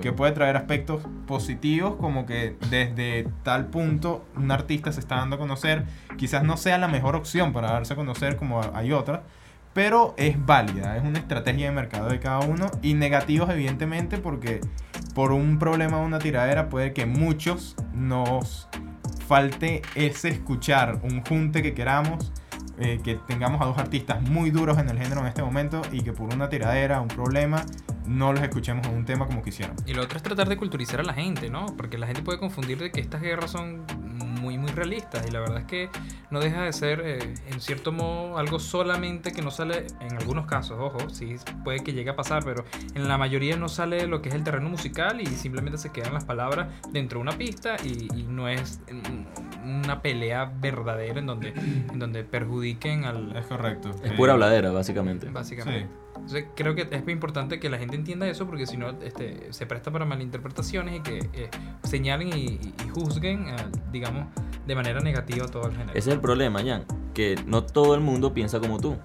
Que 0.00 0.12
puede 0.12 0.32
traer 0.32 0.56
aspectos 0.56 1.02
positivos 1.26 1.96
como 1.96 2.24
que 2.24 2.56
desde 2.70 3.26
tal 3.42 3.66
punto 3.66 4.24
un 4.36 4.50
artista 4.50 4.92
se 4.92 5.00
está 5.00 5.16
dando 5.16 5.36
a 5.36 5.38
conocer, 5.38 5.84
quizás 6.16 6.44
no 6.44 6.56
sea 6.56 6.78
la 6.78 6.88
mejor 6.88 7.16
opción 7.16 7.52
para 7.52 7.72
darse 7.72 7.94
a 7.94 7.96
conocer 7.96 8.36
como 8.36 8.60
hay 8.74 8.92
otras, 8.92 9.20
pero 9.72 10.14
es 10.16 10.44
válida, 10.44 10.96
es 10.96 11.02
una 11.02 11.18
estrategia 11.18 11.66
de 11.66 11.72
mercado 11.72 12.08
de 12.08 12.18
cada 12.18 12.40
uno. 12.40 12.70
Y 12.82 12.94
negativos 12.94 13.50
evidentemente 13.50 14.18
porque 14.18 14.60
por 15.14 15.32
un 15.32 15.58
problema 15.58 15.98
o 15.98 16.04
una 16.04 16.18
tiradera 16.18 16.68
puede 16.68 16.92
que 16.92 17.04
muchos 17.06 17.76
nos 17.94 18.68
falte 19.26 19.82
ese 19.94 20.28
escuchar 20.28 21.00
un 21.02 21.22
junte 21.24 21.62
que 21.62 21.74
queramos 21.74 22.32
eh, 22.80 23.00
que 23.02 23.16
tengamos 23.26 23.60
a 23.60 23.66
dos 23.66 23.78
artistas 23.78 24.22
muy 24.22 24.50
duros 24.50 24.78
en 24.78 24.88
el 24.88 24.98
género 24.98 25.20
en 25.20 25.26
este 25.26 25.42
momento 25.42 25.82
y 25.92 26.02
que 26.02 26.12
por 26.12 26.32
una 26.34 26.48
tiradera, 26.48 27.00
un 27.00 27.08
problema, 27.08 27.64
no 28.06 28.32
los 28.32 28.42
escuchemos 28.42 28.86
en 28.86 28.94
un 28.94 29.04
tema 29.04 29.26
como 29.26 29.42
quisieran. 29.42 29.76
Y 29.86 29.94
lo 29.94 30.02
otro 30.02 30.16
es 30.16 30.22
tratar 30.22 30.48
de 30.48 30.56
culturizar 30.56 31.00
a 31.00 31.02
la 31.02 31.12
gente, 31.12 31.50
¿no? 31.50 31.66
Porque 31.76 31.98
la 31.98 32.06
gente 32.06 32.22
puede 32.22 32.38
confundir 32.38 32.78
de 32.78 32.90
que 32.90 33.00
estas 33.00 33.20
guerras 33.20 33.50
son 33.50 33.84
muy, 34.40 34.58
muy 34.70 34.76
realistas 34.76 35.26
y 35.26 35.30
la 35.30 35.40
verdad 35.40 35.58
es 35.58 35.64
que 35.64 35.88
no 36.30 36.40
deja 36.40 36.62
de 36.62 36.72
ser, 36.72 37.00
eh, 37.04 37.18
en 37.48 37.60
cierto 37.60 37.92
modo, 37.92 38.38
algo 38.38 38.58
solamente 38.58 39.32
que 39.32 39.42
no 39.42 39.50
sale, 39.50 39.86
en 40.00 40.16
algunos 40.16 40.46
casos, 40.46 40.78
ojo, 40.80 41.10
sí 41.10 41.36
puede 41.64 41.80
que 41.80 41.92
llegue 41.92 42.10
a 42.10 42.16
pasar, 42.16 42.44
pero 42.44 42.64
en 42.94 43.08
la 43.08 43.18
mayoría 43.18 43.56
no 43.56 43.68
sale 43.68 44.06
lo 44.06 44.22
que 44.22 44.28
es 44.28 44.34
el 44.34 44.44
terreno 44.44 44.68
musical 44.68 45.20
y 45.20 45.26
simplemente 45.26 45.78
se 45.78 45.90
quedan 45.90 46.14
las 46.14 46.24
palabras 46.24 46.68
dentro 46.92 47.18
de 47.18 47.22
una 47.22 47.32
pista 47.36 47.76
y, 47.84 48.08
y 48.14 48.22
no 48.24 48.48
es 48.48 48.80
una 49.64 50.02
pelea 50.02 50.52
verdadera 50.60 51.18
en 51.18 51.26
donde, 51.26 51.48
en 51.50 51.98
donde 51.98 52.24
perjudiquen 52.24 53.04
al... 53.04 53.36
Es 53.36 53.46
correcto. 53.46 53.90
Es 54.02 54.10
Eh, 54.10 54.14
pura 54.16 54.32
habladera, 54.34 54.70
básicamente. 54.70 55.28
Básicamente. 55.30 55.88
Entonces 56.14 56.44
creo 56.54 56.74
que 56.74 56.86
es 56.90 57.02
muy 57.04 57.12
importante 57.12 57.58
que 57.58 57.70
la 57.70 57.78
gente 57.78 57.96
entienda 57.96 58.28
eso 58.28 58.46
porque 58.46 58.66
si 58.66 58.76
no 58.76 58.90
este, 59.02 59.52
se 59.52 59.66
presta 59.66 59.90
para 59.90 60.04
malinterpretaciones 60.04 60.96
y 60.96 61.00
que 61.00 61.18
eh, 61.32 61.48
señalen 61.82 62.28
y, 62.28 62.32
y- 62.44 62.74
y 62.84 62.88
juzguen, 62.90 63.48
eh, 63.48 63.56
digamos, 63.90 64.26
de 64.66 64.74
manera 64.74 65.00
negativa 65.00 65.46
todo 65.46 65.66
el 65.66 65.72
género. 65.72 65.90
Ese 65.90 66.10
es 66.10 66.14
el 66.14 66.20
problema, 66.20 66.62
Jan, 66.64 66.84
que 67.14 67.36
no 67.46 67.64
todo 67.64 67.94
el 67.94 68.00
mundo 68.00 68.34
piensa 68.34 68.60
como 68.60 68.78
tú. 68.78 68.96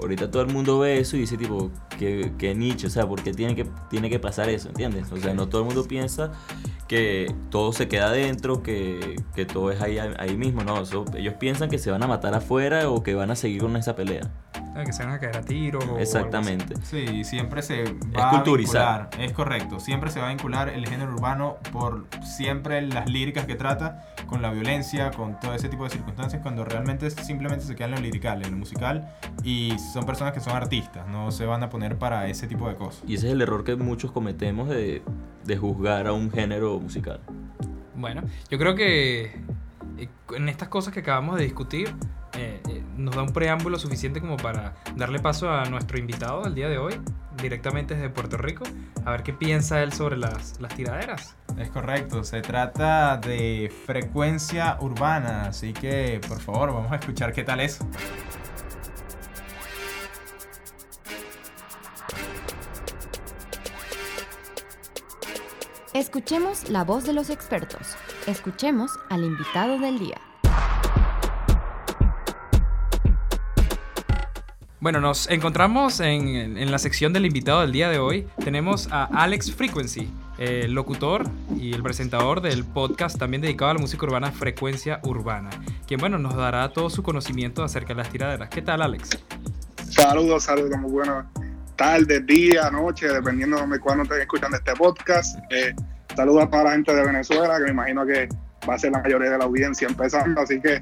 Ahorita 0.00 0.30
todo 0.30 0.42
el 0.42 0.48
mundo 0.52 0.78
ve 0.78 1.00
eso 1.00 1.16
y 1.16 1.20
dice 1.20 1.36
tipo, 1.36 1.72
que, 1.98 2.32
que 2.38 2.54
nicho, 2.54 2.86
o 2.86 2.90
sea, 2.90 3.06
porque 3.06 3.32
tiene 3.32 3.56
que, 3.56 3.66
tiene 3.90 4.08
que 4.08 4.20
pasar 4.20 4.48
eso, 4.48 4.68
¿entiendes? 4.68 5.10
O 5.10 5.16
sea, 5.16 5.34
no 5.34 5.48
todo 5.48 5.62
el 5.62 5.66
mundo 5.66 5.88
piensa 5.88 6.30
que 6.86 7.34
todo 7.50 7.72
se 7.72 7.88
queda 7.88 8.08
adentro, 8.08 8.62
que, 8.62 9.16
que 9.34 9.44
todo 9.44 9.72
es 9.72 9.80
ahí, 9.82 9.98
ahí 9.98 10.36
mismo, 10.36 10.62
no, 10.62 10.82
ellos 11.14 11.34
piensan 11.34 11.68
que 11.68 11.78
se 11.78 11.90
van 11.90 12.02
a 12.02 12.06
matar 12.06 12.34
afuera 12.34 12.88
o 12.88 13.02
que 13.02 13.14
van 13.14 13.30
a 13.32 13.36
seguir 13.36 13.60
con 13.62 13.76
esa 13.76 13.96
pelea. 13.96 14.30
Ah, 14.78 14.84
Que 14.84 14.92
se 14.92 15.04
van 15.04 15.14
a 15.14 15.18
caer 15.18 15.36
a 15.36 15.40
tiros. 15.42 15.84
o. 15.84 15.98
Exactamente. 15.98 16.74
Sí, 16.82 17.24
siempre 17.24 17.62
se 17.62 17.84
va 18.16 18.30
culturizar. 18.30 18.82
a 18.82 18.98
vincular, 19.04 19.24
es 19.24 19.32
correcto, 19.32 19.80
siempre 19.80 20.10
se 20.10 20.20
va 20.20 20.26
a 20.26 20.28
vincular 20.30 20.68
el 20.68 20.86
género 20.88 21.12
urbano 21.12 21.56
por 21.72 22.06
siempre 22.22 22.80
las 22.82 23.10
líricas 23.10 23.44
que 23.46 23.54
trata 23.56 24.04
con 24.26 24.40
la 24.42 24.50
violencia, 24.52 25.10
con 25.10 25.40
todo 25.40 25.54
ese 25.54 25.68
tipo 25.68 25.84
de 25.84 25.90
circunstancias, 25.90 26.42
cuando 26.42 26.64
realmente 26.64 27.10
simplemente 27.10 27.64
se 27.64 27.74
queda 27.74 27.86
en 27.86 27.94
lo 27.96 28.00
lirical, 28.00 28.44
en 28.44 28.52
lo 28.52 28.56
musical, 28.58 29.08
y 29.42 29.76
son 29.92 30.04
personas 30.04 30.32
que 30.32 30.40
son 30.40 30.54
artistas, 30.54 31.06
no 31.08 31.30
se 31.32 31.44
van 31.46 31.62
a 31.62 31.70
poner 31.70 31.96
para 31.98 32.28
ese 32.28 32.46
tipo 32.46 32.68
de 32.68 32.76
cosas. 32.76 33.02
Y 33.06 33.14
ese 33.14 33.26
es 33.28 33.32
el 33.32 33.40
error 33.42 33.64
que 33.64 33.74
muchos 33.76 34.12
cometemos 34.12 34.68
de, 34.68 35.02
de 35.44 35.56
juzgar 35.56 36.06
a 36.06 36.12
un 36.12 36.30
género 36.30 36.78
musical. 36.78 37.20
Bueno, 37.96 38.22
yo 38.50 38.58
creo 38.58 38.74
que 38.76 39.40
eh, 39.96 40.08
en 40.36 40.48
estas 40.48 40.68
cosas 40.68 40.92
que 40.94 41.00
acabamos 41.00 41.36
de 41.36 41.44
discutir 41.44 41.92
eh, 42.38 42.60
eh, 42.68 42.82
nos 42.96 43.16
da 43.16 43.22
un 43.22 43.32
preámbulo 43.32 43.80
suficiente 43.80 44.20
como 44.20 44.36
para 44.36 44.76
darle 44.94 45.18
paso 45.18 45.50
a 45.50 45.64
nuestro 45.64 45.98
invitado 45.98 46.44
del 46.44 46.54
día 46.54 46.68
de 46.68 46.78
hoy, 46.78 46.94
directamente 47.42 47.94
desde 47.94 48.10
Puerto 48.10 48.36
Rico, 48.36 48.62
a 49.04 49.10
ver 49.10 49.24
qué 49.24 49.32
piensa 49.32 49.82
él 49.82 49.92
sobre 49.92 50.16
las, 50.16 50.60
las 50.60 50.72
tiraderas. 50.74 51.34
Es 51.58 51.68
correcto, 51.70 52.22
se 52.22 52.40
trata 52.40 53.16
de 53.16 53.72
frecuencia 53.86 54.78
urbana, 54.80 55.46
así 55.48 55.72
que 55.72 56.20
por 56.28 56.40
favor 56.40 56.72
vamos 56.72 56.92
a 56.92 56.96
escuchar 56.96 57.32
qué 57.32 57.42
tal 57.42 57.58
es. 57.58 57.80
Escuchemos 65.92 66.68
la 66.68 66.84
voz 66.84 67.04
de 67.04 67.12
los 67.12 67.30
expertos. 67.30 67.96
Escuchemos 68.28 68.92
al 69.10 69.24
invitado 69.24 69.80
del 69.80 69.98
día. 69.98 70.27
Bueno, 74.88 75.02
nos 75.02 75.28
encontramos 75.28 76.00
en, 76.00 76.56
en 76.56 76.72
la 76.72 76.78
sección 76.78 77.12
del 77.12 77.26
invitado 77.26 77.60
del 77.60 77.72
día 77.72 77.90
de 77.90 77.98
hoy. 77.98 78.26
Tenemos 78.42 78.88
a 78.90 79.04
Alex 79.04 79.52
Frequency, 79.52 80.08
el 80.38 80.72
locutor 80.72 81.28
y 81.58 81.74
el 81.74 81.82
presentador 81.82 82.40
del 82.40 82.64
podcast 82.64 83.18
también 83.18 83.42
dedicado 83.42 83.72
a 83.72 83.74
la 83.74 83.80
música 83.80 84.06
urbana 84.06 84.32
Frecuencia 84.32 85.00
Urbana, 85.02 85.50
quien 85.86 86.00
bueno, 86.00 86.16
nos 86.16 86.36
dará 86.36 86.66
todo 86.70 86.88
su 86.88 87.02
conocimiento 87.02 87.62
acerca 87.62 87.88
de 87.88 87.96
las 87.96 88.08
tiraderas. 88.08 88.48
¿Qué 88.48 88.62
tal, 88.62 88.80
Alex? 88.80 89.10
Saludos, 89.90 90.44
saludos, 90.44 90.78
muy 90.78 90.90
buenas 90.90 91.26
tardes, 91.76 92.24
día, 92.24 92.70
noche, 92.70 93.08
dependiendo 93.08 93.58
de 93.66 93.78
cuándo 93.80 94.04
estén 94.04 94.22
escuchando 94.22 94.56
este 94.56 94.72
podcast. 94.72 95.38
Eh, 95.50 95.74
saludos 96.16 96.44
a 96.44 96.48
toda 96.48 96.64
la 96.64 96.70
gente 96.70 96.94
de 96.94 97.04
Venezuela, 97.04 97.58
que 97.58 97.64
me 97.64 97.70
imagino 97.72 98.06
que 98.06 98.26
va 98.66 98.76
a 98.76 98.78
ser 98.78 98.92
la 98.92 99.02
mayoría 99.02 99.32
de 99.32 99.36
la 99.36 99.44
audiencia 99.44 99.86
empezando, 99.86 100.40
así 100.40 100.58
que 100.62 100.80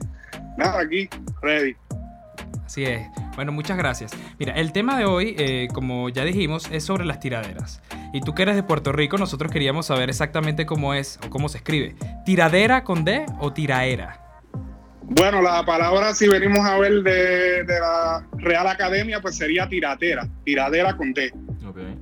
nada, 0.57 0.79
aquí, 0.79 1.09
ready. 1.43 1.75
Así 2.65 2.85
es. 2.85 3.01
Bueno, 3.37 3.53
muchas 3.53 3.77
gracias. 3.77 4.13
Mira, 4.39 4.55
el 4.55 4.73
tema 4.73 4.99
de 4.99 5.05
hoy, 5.05 5.37
eh, 5.39 5.69
como 5.73 6.09
ya 6.09 6.25
dijimos, 6.25 6.69
es 6.73 6.85
sobre 6.85 7.05
las 7.05 7.21
tiraderas. 7.21 7.83
Y 8.13 8.23
tú 8.23 8.35
que 8.35 8.43
eres 8.43 8.57
de 8.57 8.63
Puerto 8.63 8.93
Rico, 8.93 9.19
nosotros 9.19 9.53
queríamos 9.53 9.87
saber 9.87 10.09
exactamente 10.09 10.65
cómo 10.65 10.95
es 10.95 11.21
o 11.25 11.31
cómo 11.31 11.49
se 11.51 11.59
escribe. 11.59 11.95
¿Tiradera 12.25 12.83
con 12.83 13.05
D 13.05 13.27
o 13.39 13.53
tiraera? 13.53 14.23
Bueno, 15.03 15.41
la 15.41 15.65
palabra, 15.65 16.15
si 16.15 16.27
venimos 16.27 16.67
a 16.67 16.79
ver 16.79 17.03
de, 17.03 17.63
de 17.65 17.81
la 17.81 18.27
Real 18.39 18.67
Academia, 18.67 19.21
pues 19.21 19.37
sería 19.37 19.69
tiratera, 19.69 20.27
tiradera 20.45 20.97
con 20.97 21.13
D. 21.13 21.33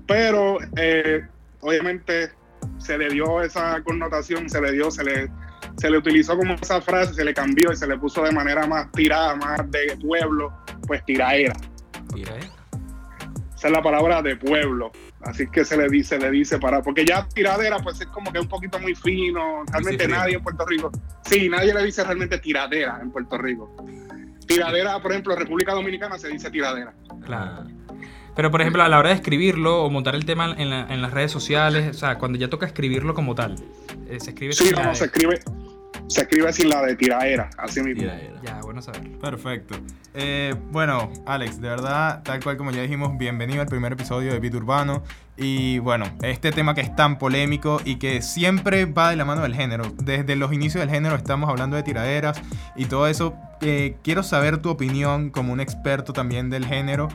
Pero 0.06 0.58
eh, 0.76 1.22
obviamente 1.60 2.30
se 2.78 2.96
le 2.96 3.10
dio 3.10 3.42
esa 3.42 3.82
connotación, 3.82 4.48
se 4.48 4.60
le 4.60 4.72
dio, 4.72 4.90
se 4.90 5.04
le, 5.04 5.30
se 5.76 5.90
le 5.90 5.98
utilizó 5.98 6.36
como 6.36 6.54
esa 6.54 6.80
frase, 6.80 7.12
se 7.12 7.24
le 7.24 7.34
cambió 7.34 7.72
y 7.72 7.76
se 7.76 7.86
le 7.86 7.98
puso 7.98 8.22
de 8.22 8.32
manera 8.32 8.66
más 8.66 8.90
tirada, 8.92 9.34
más 9.36 9.70
de 9.70 9.98
pueblo, 10.00 10.52
pues 10.86 11.04
tiraera. 11.04 11.54
Tiraera. 12.14 12.46
Esa 13.56 13.68
es 13.68 13.72
la 13.72 13.82
palabra 13.82 14.20
de 14.22 14.36
pueblo. 14.36 14.92
Así 15.22 15.46
que 15.46 15.64
se 15.64 15.76
le 15.76 15.88
dice, 15.88 16.18
le 16.18 16.30
dice 16.30 16.58
para, 16.58 16.82
porque 16.82 17.04
ya 17.06 17.26
tiradera 17.28 17.78
pues 17.78 17.98
es 18.00 18.06
como 18.08 18.30
que 18.30 18.38
un 18.38 18.48
poquito 18.48 18.78
muy 18.78 18.94
fino. 18.94 19.64
Realmente 19.72 20.06
nadie 20.06 20.34
en 20.34 20.42
Puerto 20.42 20.66
Rico, 20.66 20.90
sí, 21.24 21.48
nadie 21.48 21.72
le 21.72 21.82
dice 21.82 22.04
realmente 22.04 22.38
tiradera 22.38 22.98
en 23.00 23.10
Puerto 23.10 23.38
Rico. 23.38 23.74
Tiradera, 24.46 25.00
por 25.00 25.12
ejemplo, 25.12 25.32
en 25.32 25.40
República 25.40 25.72
Dominicana 25.72 26.18
se 26.18 26.28
dice 26.28 26.50
tiradera. 26.50 26.92
Claro. 27.24 27.66
Pero, 28.36 28.50
por 28.50 28.60
ejemplo, 28.60 28.82
a 28.82 28.88
la 28.88 28.98
hora 28.98 29.10
de 29.10 29.14
escribirlo 29.14 29.84
o 29.84 29.90
montar 29.90 30.14
el 30.16 30.26
tema 30.26 30.54
en, 30.58 30.68
la- 30.68 30.92
en 30.92 31.00
las 31.00 31.12
redes 31.12 31.30
sociales, 31.30 31.88
o 31.88 31.98
sea, 31.98 32.18
cuando 32.18 32.36
ya 32.36 32.50
toca 32.50 32.66
escribirlo 32.66 33.14
como 33.14 33.34
tal, 33.34 33.54
eh, 34.08 34.18
se 34.20 34.30
escribe 34.30 34.52
Sí, 34.52 34.72
no, 34.76 34.94
se 34.94 35.04
escribe, 35.06 35.40
se 36.08 36.22
escribe 36.22 36.52
sin 36.52 36.68
la 36.68 36.82
de 36.82 36.96
tiraera, 36.96 37.50
así 37.58 37.80
mismo. 37.80 38.02
Tiraera. 38.02 38.40
Ya, 38.42 38.60
bueno 38.60 38.82
saber. 38.82 39.18
Perfecto. 39.18 39.76
Eh, 40.12 40.54
bueno, 40.70 41.10
Alex, 41.26 41.60
de 41.60 41.68
verdad, 41.68 42.22
tal 42.22 42.42
cual 42.42 42.56
como 42.56 42.70
ya 42.70 42.82
dijimos, 42.82 43.16
bienvenido 43.18 43.62
al 43.62 43.68
primer 43.68 43.92
episodio 43.92 44.32
de 44.32 44.38
Beat 44.38 44.54
Urbano. 44.54 45.02
Y 45.36 45.78
bueno, 45.80 46.06
este 46.22 46.52
tema 46.52 46.74
que 46.74 46.80
es 46.80 46.94
tan 46.94 47.18
polémico 47.18 47.80
y 47.84 47.96
que 47.96 48.22
siempre 48.22 48.84
va 48.84 49.10
de 49.10 49.16
la 49.16 49.24
mano 49.24 49.42
del 49.42 49.54
género. 49.54 49.92
Desde 50.02 50.36
los 50.36 50.52
inicios 50.52 50.80
del 50.80 50.90
género 50.90 51.16
estamos 51.16 51.50
hablando 51.50 51.76
de 51.76 51.82
tiraderas 51.82 52.40
y 52.76 52.84
todo 52.84 53.08
eso. 53.08 53.34
Eh, 53.60 53.96
quiero 54.04 54.22
saber 54.22 54.58
tu 54.58 54.70
opinión 54.70 55.30
como 55.30 55.52
un 55.52 55.60
experto 55.60 56.12
también 56.12 56.50
del 56.50 56.66
género. 56.66 57.08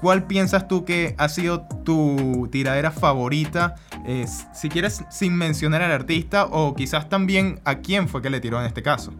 ¿Cuál 0.00 0.26
piensas 0.26 0.68
tú 0.68 0.84
que 0.84 1.14
ha 1.18 1.28
sido 1.28 1.66
tu 1.84 2.48
tiradera 2.52 2.92
favorita? 2.92 3.74
Eh, 4.06 4.26
si 4.54 4.68
quieres, 4.68 5.04
sin 5.10 5.34
mencionar 5.36 5.82
al 5.82 5.90
artista 5.90 6.46
o 6.46 6.74
quizás 6.74 7.08
también 7.08 7.60
a 7.64 7.78
quién 7.78 8.08
fue 8.08 8.22
que 8.22 8.30
le 8.30 8.40
tiró 8.40 8.60
en 8.60 8.66
este 8.66 8.82
caso. 8.82 9.12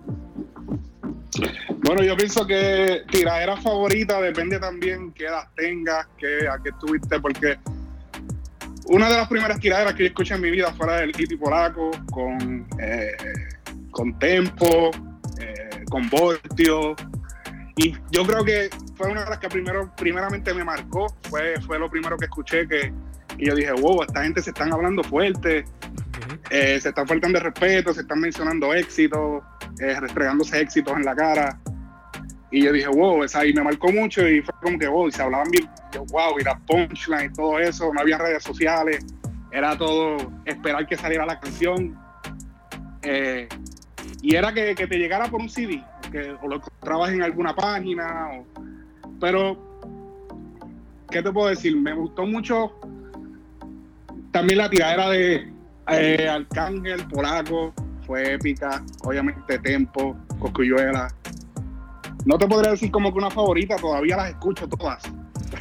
Bueno, 1.83 2.02
yo 2.02 2.17
pienso 2.17 2.47
que 2.47 3.02
tiradera 3.11 3.57
favorita 3.57 4.21
depende 4.21 4.59
también 4.59 5.12
qué 5.12 5.26
edad 5.26 5.49
tengas, 5.57 6.07
qué, 6.17 6.49
a 6.49 6.62
qué 6.62 6.71
estuviste, 6.71 7.19
porque 7.21 7.59
una 8.87 9.09
de 9.09 9.17
las 9.17 9.28
primeras 9.28 9.61
tiraderas 9.61 9.95
que 9.95 10.05
yo 10.05 10.09
escuché 10.09 10.35
en 10.35 10.40
mi 10.40 10.50
vida 10.50 10.73
fuera 10.73 10.97
del 10.97 11.12
Kitty 11.12 11.37
Polaco, 11.37 11.90
con, 12.11 12.67
eh, 12.81 13.12
con 13.90 14.19
Tempo, 14.19 14.90
eh, 15.40 15.85
con 15.90 16.09
Voltio, 16.09 16.95
y 17.79 17.95
yo 18.11 18.25
creo 18.27 18.45
que 18.45 18.69
fue 18.97 19.09
una 19.09 19.25
de 19.25 19.31
las 19.31 19.39
que 19.39 19.49
primero, 19.49 19.91
primeramente 19.97 20.53
me 20.53 20.65
marcó. 20.65 21.07
Fue, 21.31 21.55
fue 21.63 21.79
lo 21.79 21.89
primero 21.89 22.19
que 22.19 22.27
escuché 22.27 22.69
que 22.69 22.93
y 23.39 23.47
yo 23.47 23.55
dije, 23.55 23.73
wow, 23.73 24.03
esta 24.03 24.25
gente 24.25 24.43
se 24.43 24.51
están 24.51 24.73
hablando 24.73 25.03
fuerte, 25.05 25.65
eh, 26.51 26.81
se 26.81 26.89
están 26.89 27.07
faltando 27.07 27.39
respeto, 27.39 27.95
se 27.95 28.01
están 28.01 28.21
mencionando 28.21 28.75
éxitos, 28.75 29.43
eh, 29.81 29.97
éxitos 30.55 30.97
en 30.97 31.05
la 31.05 31.15
cara. 31.15 31.61
Y 32.51 32.65
yo 32.65 32.73
dije, 32.73 32.89
wow, 32.89 33.23
esa 33.23 33.41
ahí 33.41 33.53
me 33.53 33.63
marcó 33.63 33.93
mucho 33.93 34.27
y 34.27 34.43
fue 34.43 34.55
como 34.61 34.79
que, 34.79 34.89
wow, 34.89 35.07
y 35.07 35.13
se 35.13 35.23
hablaban 35.23 35.51
bien, 35.51 35.69
yo, 35.93 36.05
wow, 36.07 36.39
y 36.41 36.45
la 36.45 36.59
punchline 36.67 37.31
y 37.31 37.33
todo 37.33 37.59
eso, 37.61 37.93
no 37.95 38.01
había 38.01 38.19
redes 38.19 38.43
sociales, 38.43 39.05
era 39.53 39.77
todo 39.79 40.17
esperar 40.45 40.87
que 40.87 40.97
saliera 40.97 41.25
la 41.25 41.39
canción. 41.39 41.97
Eh, 43.03 43.49
y 44.21 44.35
era 44.35 44.53
que, 44.53 44.75
que, 44.75 44.87
te 44.89 44.99
llegara 44.99 45.27
por 45.27 45.41
un 45.41 45.49
CD, 45.49 45.81
que 46.11 46.37
o 46.43 46.49
lo 46.49 46.57
encontrabas 46.57 47.12
en 47.12 47.23
alguna 47.23 47.55
página, 47.55 48.43
pero, 49.21 49.57
¿qué 51.11 51.23
te 51.23 51.33
puedo 51.33 51.49
decir? 51.49 51.77
Me 51.77 51.95
gustó 51.95 52.27
mucho 52.27 52.73
también 54.31 54.59
la 54.59 54.71
tiradera 54.71 55.11
de 55.11 55.53
eh, 55.91 56.29
Arcángel, 56.29 57.05
Polaco, 57.09 57.73
fue 58.07 58.35
épica. 58.35 58.85
Obviamente 59.05 59.59
Tempo, 59.59 60.17
Coscuyuela. 60.38 61.09
No 62.25 62.38
te 62.38 62.47
podría 62.47 62.73
decir 62.73 62.91
como 62.91 63.12
que 63.12 63.19
una 63.19 63.31
favorita, 63.31 63.77
todavía 63.77 64.17
las 64.17 64.31
escucho 64.31 64.69
todas. 64.69 65.03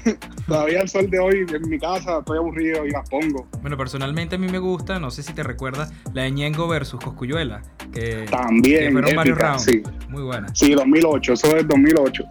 todavía 0.48 0.82
el 0.82 0.89
sol 0.89 1.10
de 1.10 1.18
hoy 1.18 1.46
en 1.50 1.70
mi 1.70 1.80
casa 1.80 2.20
estoy 2.20 2.38
aburrido 2.38 2.86
y 2.86 2.92
las 2.92 3.10
pongo. 3.10 3.48
Bueno, 3.62 3.77
personalmente 3.77 4.36
a 4.36 4.38
mí 4.38 4.48
me 4.48 4.60
gusta, 4.60 5.00
no 5.00 5.12
sé 5.12 5.24
si 5.24 5.34
te 5.34 5.44
recuerdas, 5.44 5.94
la 6.13 6.24
de 6.24 6.32
Ñengo 6.32 6.68
versus 6.68 7.00
Coscuyuela. 7.00 7.62
Que, 7.94 8.25
También. 8.30 8.92
fueron 8.92 9.16
varios 9.16 9.38
rounds. 9.38 9.63
Sí. 9.63 9.82
Muy 10.18 10.26
buena. 10.26 10.48
Sí, 10.56 10.74
2008, 10.74 11.34
eso 11.34 11.56
es 11.56 11.68
2008. 11.68 12.24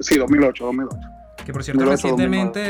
Sí, 0.00 0.16
2008, 0.16 0.64
2008. 0.64 0.96
Que 1.44 1.52
por 1.52 1.62
cierto, 1.62 1.84
2008, 1.84 1.90
recientemente 1.90 2.60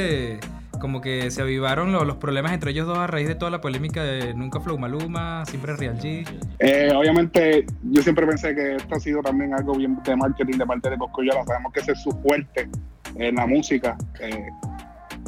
2008 0.41 0.65
como 0.81 1.01
que 1.01 1.31
se 1.31 1.41
avivaron 1.41 1.93
los, 1.93 2.07
los, 2.07 2.17
problemas 2.17 2.53
entre 2.53 2.73
ellos 2.73 2.87
dos 2.87 2.99
a 2.99 3.07
raíz 3.07 3.29
de 3.29 3.35
toda 3.37 3.51
la 3.51 3.61
polémica 3.61 4.03
de 4.03 4.35
Nunca 4.35 4.61
Flow 4.61 4.77
Maluma, 4.77 5.45
siempre 5.47 5.77
Real 5.77 5.99
G. 5.99 6.27
Eh, 6.59 6.93
obviamente, 6.95 7.65
yo 7.85 8.03
siempre 8.03 8.27
pensé 8.27 8.55
que 8.55 8.77
esto 8.77 8.95
ha 8.95 9.01
sido 9.01 9.23
también 9.23 9.55
algo 9.55 9.77
bien 9.77 9.97
de 10.05 10.17
marketing 10.17 10.59
de 10.59 10.67
parte 10.67 10.91
de 10.91 10.99
Coscoyola. 10.99 11.45
Sabemos 11.47 11.73
que 11.73 11.81
ese 11.81 11.93
es 11.93 12.03
su 12.03 12.11
fuerte 12.11 12.69
en 13.15 13.37
la 13.37 13.47
música, 13.47 13.97
eh, 14.21 14.49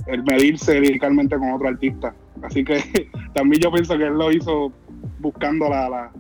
el 0.09 0.25
medirse 0.25 0.81
liricalmente 0.81 1.39
con 1.39 1.53
otro 1.53 1.69
artista. 1.69 2.13
Así 2.43 2.65
que 2.65 3.09
también 3.35 3.63
yo 3.63 3.71
pienso 3.71 3.97
que 3.97 4.05
él 4.05 4.15
lo 4.15 4.33
hizo 4.33 4.73
buscando 5.21 5.69
la, 5.71 5.89
la, 5.89 6.11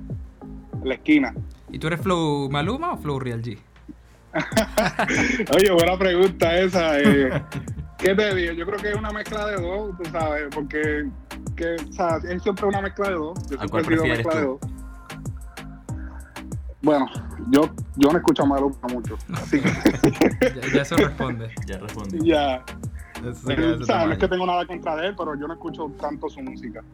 la 0.82 0.94
esquina. 0.94 1.34
¿Y 1.70 1.78
tú 1.78 1.86
eres 1.88 2.00
Flow 2.00 2.48
Maluma 2.50 2.92
o 2.92 2.96
Flow 2.96 3.18
Real 3.18 3.42
G? 3.42 3.58
Oye, 5.54 5.70
buena 5.72 5.98
pregunta 5.98 6.58
esa. 6.58 7.00
Eh, 7.00 7.42
¿Qué 7.98 8.14
te 8.14 8.34
digo? 8.34 8.52
Yo 8.52 8.66
creo 8.66 8.78
que 8.78 8.90
es 8.90 8.96
una 8.96 9.10
mezcla 9.10 9.46
de 9.46 9.56
dos, 9.56 9.96
tú 9.96 10.04
sabes, 10.10 10.48
porque 10.54 11.08
que, 11.56 11.74
o 11.74 11.92
sea, 11.92 12.18
es 12.28 12.42
siempre 12.42 12.66
una 12.66 12.82
mezcla 12.82 13.08
de 13.08 13.14
dos. 13.14 13.38
Yo 13.48 13.60
¿A 13.60 13.66
cuál 13.66 13.84
prefieres 13.84 14.18
mezcla 14.18 14.32
tú? 14.32 14.38
de 14.38 14.44
dos. 14.44 14.60
Bueno, 16.82 17.06
yo, 17.50 17.62
yo 17.96 18.12
no 18.12 18.18
escucho 18.18 18.42
a 18.42 18.46
Maluma 18.46 18.76
mucho, 18.92 19.16
así 19.32 19.60
que... 19.60 19.68
ya, 20.60 20.74
ya, 20.74 20.82
eso 20.82 20.96
responde. 20.96 21.50
Ya 21.66 21.78
responde. 21.78 22.18
Ya. 22.22 22.64
Eso 23.26 23.80
o 23.80 23.84
sea, 23.84 24.06
no 24.06 24.12
es 24.12 24.18
que 24.18 24.28
tengo 24.28 24.46
nada 24.46 24.66
contra 24.66 24.94
de 24.96 25.08
él, 25.08 25.14
pero 25.16 25.34
yo 25.34 25.48
no 25.48 25.54
escucho 25.54 25.90
tanto 25.98 26.28
su 26.28 26.40
música. 26.42 26.84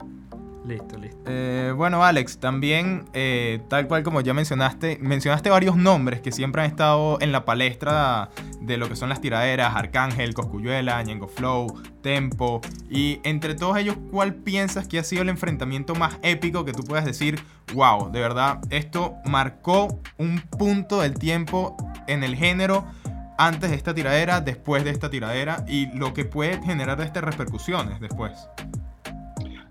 Listo, 0.65 0.97
listo. 0.97 1.19
Eh, 1.27 1.73
bueno, 1.77 2.05
Alex, 2.05 2.39
también, 2.39 3.05
eh, 3.15 3.61
tal 3.69 3.89
cual 3.89 4.05
como 4.05 4.21
ya 4.21 4.33
mencionaste, 4.33 4.99
mencionaste 5.01 5.51
varios 5.51 5.77
nombres 5.77 6.21
que 6.21 6.31
siempre 6.31 6.63
han 6.63 6.69
estado 6.69 7.19
en 7.21 7.33
la 7.33 7.45
palestra 7.45 8.31
de 8.61 8.77
lo 8.77 8.89
que 8.89 8.95
son 8.95 9.09
las 9.09 9.21
tiraderas, 9.21 9.75
Arcángel, 9.75 10.35
Coscuyuela, 10.35 11.03
Ñengo 11.03 11.27
Flow, 11.27 11.83
Tempo, 12.01 12.61
y 12.89 13.21
entre 13.25 13.57
todos 13.57 13.77
ellos, 13.77 13.97
¿cuál 14.11 14.35
piensas 14.35 14.87
que 14.87 15.01
ha 15.01 15.05
sido 15.05 15.23
el 15.23 15.31
enfrentamiento 15.31 15.97
más 15.97 16.19
épico 16.23 16.65
que 16.65 16.73
tú 16.73 16.85
puedas 16.85 17.05
decir, 17.05 17.41
wow, 17.75 18.13
de 18.13 18.21
verdad, 18.21 18.61
esto 18.71 19.15
marcó 19.25 20.01
un 20.19 20.41
punto 20.41 21.01
del 21.01 21.15
tiempo 21.15 21.77
en 22.07 22.23
el 22.23 22.37
género? 22.37 22.87
antes 23.39 23.71
de 23.71 23.77
esta 23.77 23.93
tiradera, 23.93 24.41
después 24.41 24.85
de 24.85 24.91
esta 24.91 25.11
tiradera 25.11 25.65
y 25.67 25.87
lo 25.97 26.15
que 26.15 26.25
puede 26.25 26.63
generar 26.63 27.01
estas 27.01 27.25
repercusiones 27.25 27.99
después. 27.99 28.47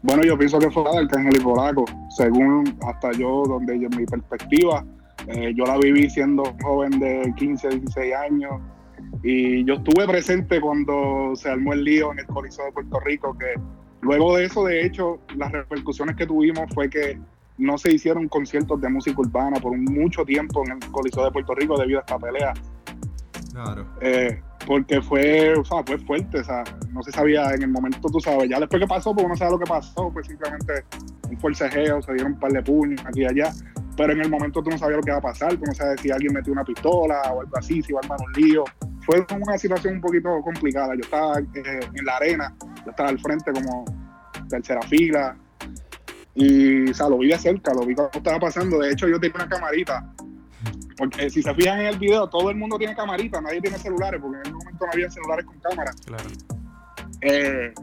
Bueno, 0.03 0.23
yo 0.23 0.37
pienso 0.37 0.57
que 0.57 0.71
fue 0.71 0.83
Arcángel 0.97 1.35
y 1.35 1.39
Polaco, 1.39 1.85
según 2.09 2.75
hasta 2.87 3.11
yo, 3.11 3.43
donde 3.45 3.79
yo, 3.79 3.87
mi 3.89 4.05
perspectiva, 4.05 4.83
eh, 5.27 5.53
yo 5.55 5.63
la 5.65 5.77
viví 5.77 6.09
siendo 6.09 6.43
joven 6.63 6.99
de 6.99 7.31
15, 7.37 7.69
16 7.69 8.15
años 8.15 8.59
y 9.23 9.63
yo 9.65 9.75
estuve 9.75 10.07
presente 10.07 10.59
cuando 10.59 11.35
se 11.35 11.49
armó 11.49 11.73
el 11.73 11.83
lío 11.83 12.11
en 12.11 12.19
el 12.19 12.25
Coliseo 12.25 12.65
de 12.65 12.71
Puerto 12.71 12.99
Rico, 13.01 13.37
que 13.37 13.53
luego 14.01 14.37
de 14.37 14.45
eso, 14.45 14.65
de 14.65 14.85
hecho, 14.85 15.19
las 15.37 15.51
repercusiones 15.51 16.15
que 16.15 16.25
tuvimos 16.25 16.73
fue 16.73 16.89
que 16.89 17.19
no 17.59 17.77
se 17.77 17.93
hicieron 17.93 18.27
conciertos 18.27 18.81
de 18.81 18.89
música 18.89 19.21
urbana 19.21 19.59
por 19.59 19.77
mucho 19.77 20.25
tiempo 20.25 20.63
en 20.65 20.71
el 20.71 20.91
Coliseo 20.91 21.25
de 21.25 21.31
Puerto 21.31 21.53
Rico 21.53 21.77
debido 21.77 21.99
a 21.99 22.01
esta 22.01 22.17
pelea. 22.17 22.53
Claro. 23.51 23.85
Eh, 24.01 24.41
porque 24.65 25.01
fue, 25.01 25.53
fue 25.85 25.97
fuerte, 25.99 26.39
o 26.39 26.43
sea, 26.43 26.63
no 26.91 27.01
se 27.03 27.11
sabía 27.11 27.53
en 27.53 27.63
el 27.63 27.69
momento, 27.69 28.07
tú 28.09 28.19
sabes, 28.19 28.49
ya 28.49 28.59
después 28.59 28.81
que 28.81 28.87
pasó, 28.87 29.13
pues 29.13 29.25
uno 29.25 29.35
sabe 29.35 29.51
lo 29.51 29.59
que 29.59 29.65
pasó, 29.65 30.11
pues 30.13 30.27
simplemente 30.27 30.85
un 31.29 31.39
forcejeo, 31.39 32.01
se 32.01 32.13
dieron 32.13 32.33
un 32.33 32.39
par 32.39 32.51
de 32.51 32.61
puños 32.61 33.03
aquí 33.05 33.21
y 33.21 33.25
allá, 33.25 33.51
pero 33.97 34.13
en 34.13 34.21
el 34.21 34.29
momento 34.29 34.61
tú 34.61 34.69
no 34.69 34.77
sabías 34.77 34.97
lo 34.97 35.03
que 35.03 35.09
iba 35.09 35.17
a 35.17 35.21
pasar, 35.21 35.55
tú 35.55 35.65
no 35.65 35.73
sabes 35.73 35.99
si 36.01 36.11
alguien 36.11 36.33
metió 36.33 36.53
una 36.53 36.63
pistola 36.63 37.21
o 37.33 37.41
algo 37.41 37.57
así, 37.57 37.81
si 37.81 37.91
iba 37.91 37.99
a 37.99 38.03
armar 38.03 38.19
un 38.25 38.33
lío. 38.33 38.63
Fue 39.03 39.25
una 39.35 39.57
situación 39.57 39.95
un 39.95 40.01
poquito 40.01 40.29
complicada, 40.43 40.93
yo 40.93 41.01
estaba 41.01 41.39
eh, 41.39 41.79
en 41.93 42.05
la 42.05 42.17
arena, 42.17 42.55
yo 42.85 42.91
estaba 42.91 43.09
al 43.09 43.19
frente 43.19 43.51
como 43.51 43.85
tercera 44.47 44.81
fila, 44.83 45.35
y, 46.33 46.89
o 46.89 46.93
sea, 46.93 47.09
lo 47.09 47.17
vi 47.17 47.27
de 47.27 47.37
cerca, 47.37 47.73
lo 47.73 47.85
vi 47.85 47.93
cuando 47.93 48.17
estaba 48.17 48.39
pasando, 48.39 48.79
de 48.79 48.91
hecho 48.91 49.07
yo 49.07 49.19
tenía 49.19 49.35
una 49.35 49.49
camarita 49.49 50.13
porque 50.97 51.30
si 51.30 51.41
se 51.41 51.54
fijan 51.56 51.80
en 51.80 51.88
el 51.88 51.97
video, 51.97 52.28
todo 52.28 52.50
el 52.50 52.58
mundo 52.58 52.78
tiene 52.78 52.95
camarita, 52.95 53.41
nadie 53.41 53.62
tiene 53.62 53.78
celulares, 53.78 54.21
porque 54.21 54.38
en 54.38 54.41
ese 54.41 54.54
momento 54.54 54.86
no 54.86 54.91
había 54.91 55.10
celulares 55.10 55.45
con 55.45 55.60
cámara. 55.60 55.91
Claro. 56.06 56.30
Eh, 57.21 57.74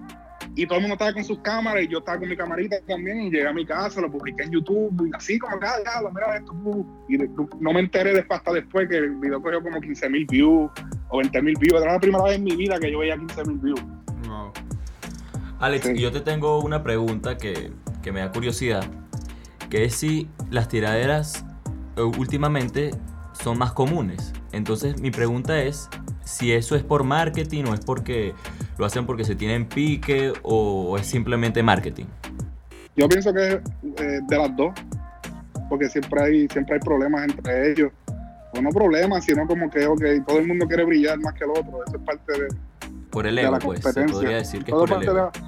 y 0.54 0.66
todo 0.66 0.78
el 0.78 0.82
mundo 0.82 0.94
estaba 0.94 1.12
con 1.12 1.24
sus 1.24 1.38
cámaras 1.40 1.84
y 1.84 1.88
yo 1.88 1.98
estaba 1.98 2.18
con 2.18 2.28
mi 2.28 2.36
camarita 2.36 2.76
también 2.86 3.22
y 3.22 3.30
llegué 3.30 3.46
a 3.46 3.52
mi 3.52 3.64
casa, 3.64 4.00
lo 4.00 4.10
publiqué 4.10 4.44
en 4.44 4.52
YouTube 4.52 5.06
y 5.06 5.16
así 5.16 5.38
como 5.38 5.58
que, 5.58 5.66
ah, 5.66 6.02
lo 6.02 6.10
mira 6.10 6.36
esto. 6.36 6.52
Y 7.08 7.18
no 7.60 7.72
me 7.72 7.80
enteré 7.80 8.12
después, 8.12 8.38
hasta 8.38 8.52
después 8.52 8.88
que 8.88 8.96
el 8.96 9.16
video 9.16 9.40
cogió 9.40 9.62
como 9.62 9.80
15 9.80 10.08
mil 10.10 10.26
views 10.26 10.70
o 11.08 11.18
20 11.18 11.42
mil 11.42 11.54
views. 11.60 11.80
Era 11.80 11.92
la 11.92 12.00
primera 12.00 12.24
vez 12.24 12.36
en 12.36 12.44
mi 12.44 12.56
vida 12.56 12.78
que 12.78 12.90
yo 12.90 12.98
veía 12.98 13.16
15 13.16 13.44
mil 13.44 13.58
views. 13.58 13.82
Wow. 14.26 14.52
Alex, 15.60 15.86
sí. 15.86 15.98
yo 15.98 16.10
te 16.10 16.20
tengo 16.20 16.60
una 16.60 16.82
pregunta 16.82 17.36
que, 17.36 17.72
que 18.02 18.12
me 18.12 18.20
da 18.20 18.32
curiosidad, 18.32 18.84
que 19.70 19.84
es 19.84 19.94
si 19.94 20.28
las 20.50 20.68
tiraderas 20.68 21.44
últimamente 22.02 22.90
son 23.32 23.58
más 23.58 23.72
comunes. 23.72 24.32
Entonces 24.52 25.00
mi 25.00 25.10
pregunta 25.10 25.58
es 25.62 25.88
si 26.24 26.52
eso 26.52 26.76
es 26.76 26.82
por 26.82 27.04
marketing 27.04 27.64
o 27.64 27.74
es 27.74 27.80
porque 27.80 28.34
lo 28.78 28.84
hacen 28.84 29.06
porque 29.06 29.24
se 29.24 29.34
tienen 29.34 29.66
pique 29.66 30.32
o 30.42 30.96
es 30.98 31.06
simplemente 31.06 31.62
marketing. 31.62 32.06
Yo 32.96 33.08
pienso 33.08 33.32
que 33.32 33.46
es 33.46 33.54
eh, 34.00 34.20
de 34.28 34.38
las 34.38 34.56
dos, 34.56 34.72
porque 35.68 35.88
siempre 35.88 36.20
hay, 36.22 36.48
siempre 36.48 36.74
hay 36.74 36.80
problemas 36.80 37.22
entre 37.24 37.70
ellos. 37.70 37.92
O 38.56 38.60
no 38.62 38.70
problemas, 38.70 39.24
sino 39.24 39.46
como 39.46 39.70
que 39.70 39.86
okay, 39.86 40.20
todo 40.22 40.38
el 40.38 40.46
mundo 40.48 40.66
quiere 40.66 40.84
brillar 40.84 41.18
más 41.20 41.34
que 41.34 41.44
el 41.44 41.50
otro. 41.50 41.84
Eso 41.86 41.96
es 41.96 42.02
parte 42.02 42.32
de, 42.32 42.48
por 43.10 43.26
el 43.26 43.38
ego, 43.38 43.46
de 43.48 43.52
la 43.52 43.58
pues, 43.58 43.80
competencia. 43.80 44.08
se 44.08 44.12
podría 44.20 44.36
decir 44.38 44.64
que 44.64 44.72
todo 44.72 44.84
es 44.84 44.90
por 44.90 45.02
el 45.02 45.08
ego. 45.08 45.16
parte 45.24 45.38
de 45.40 45.46
la- 45.46 45.47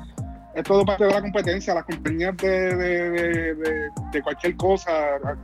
es 0.54 0.64
todo 0.64 0.84
parte 0.84 1.04
de 1.04 1.10
la 1.12 1.20
competencia. 1.20 1.74
Las 1.74 1.84
compañías 1.84 2.36
de, 2.38 2.74
de, 2.76 3.10
de, 3.10 3.54
de- 3.54 3.88
de 4.12 4.22
cualquier 4.22 4.56
cosa, 4.56 4.92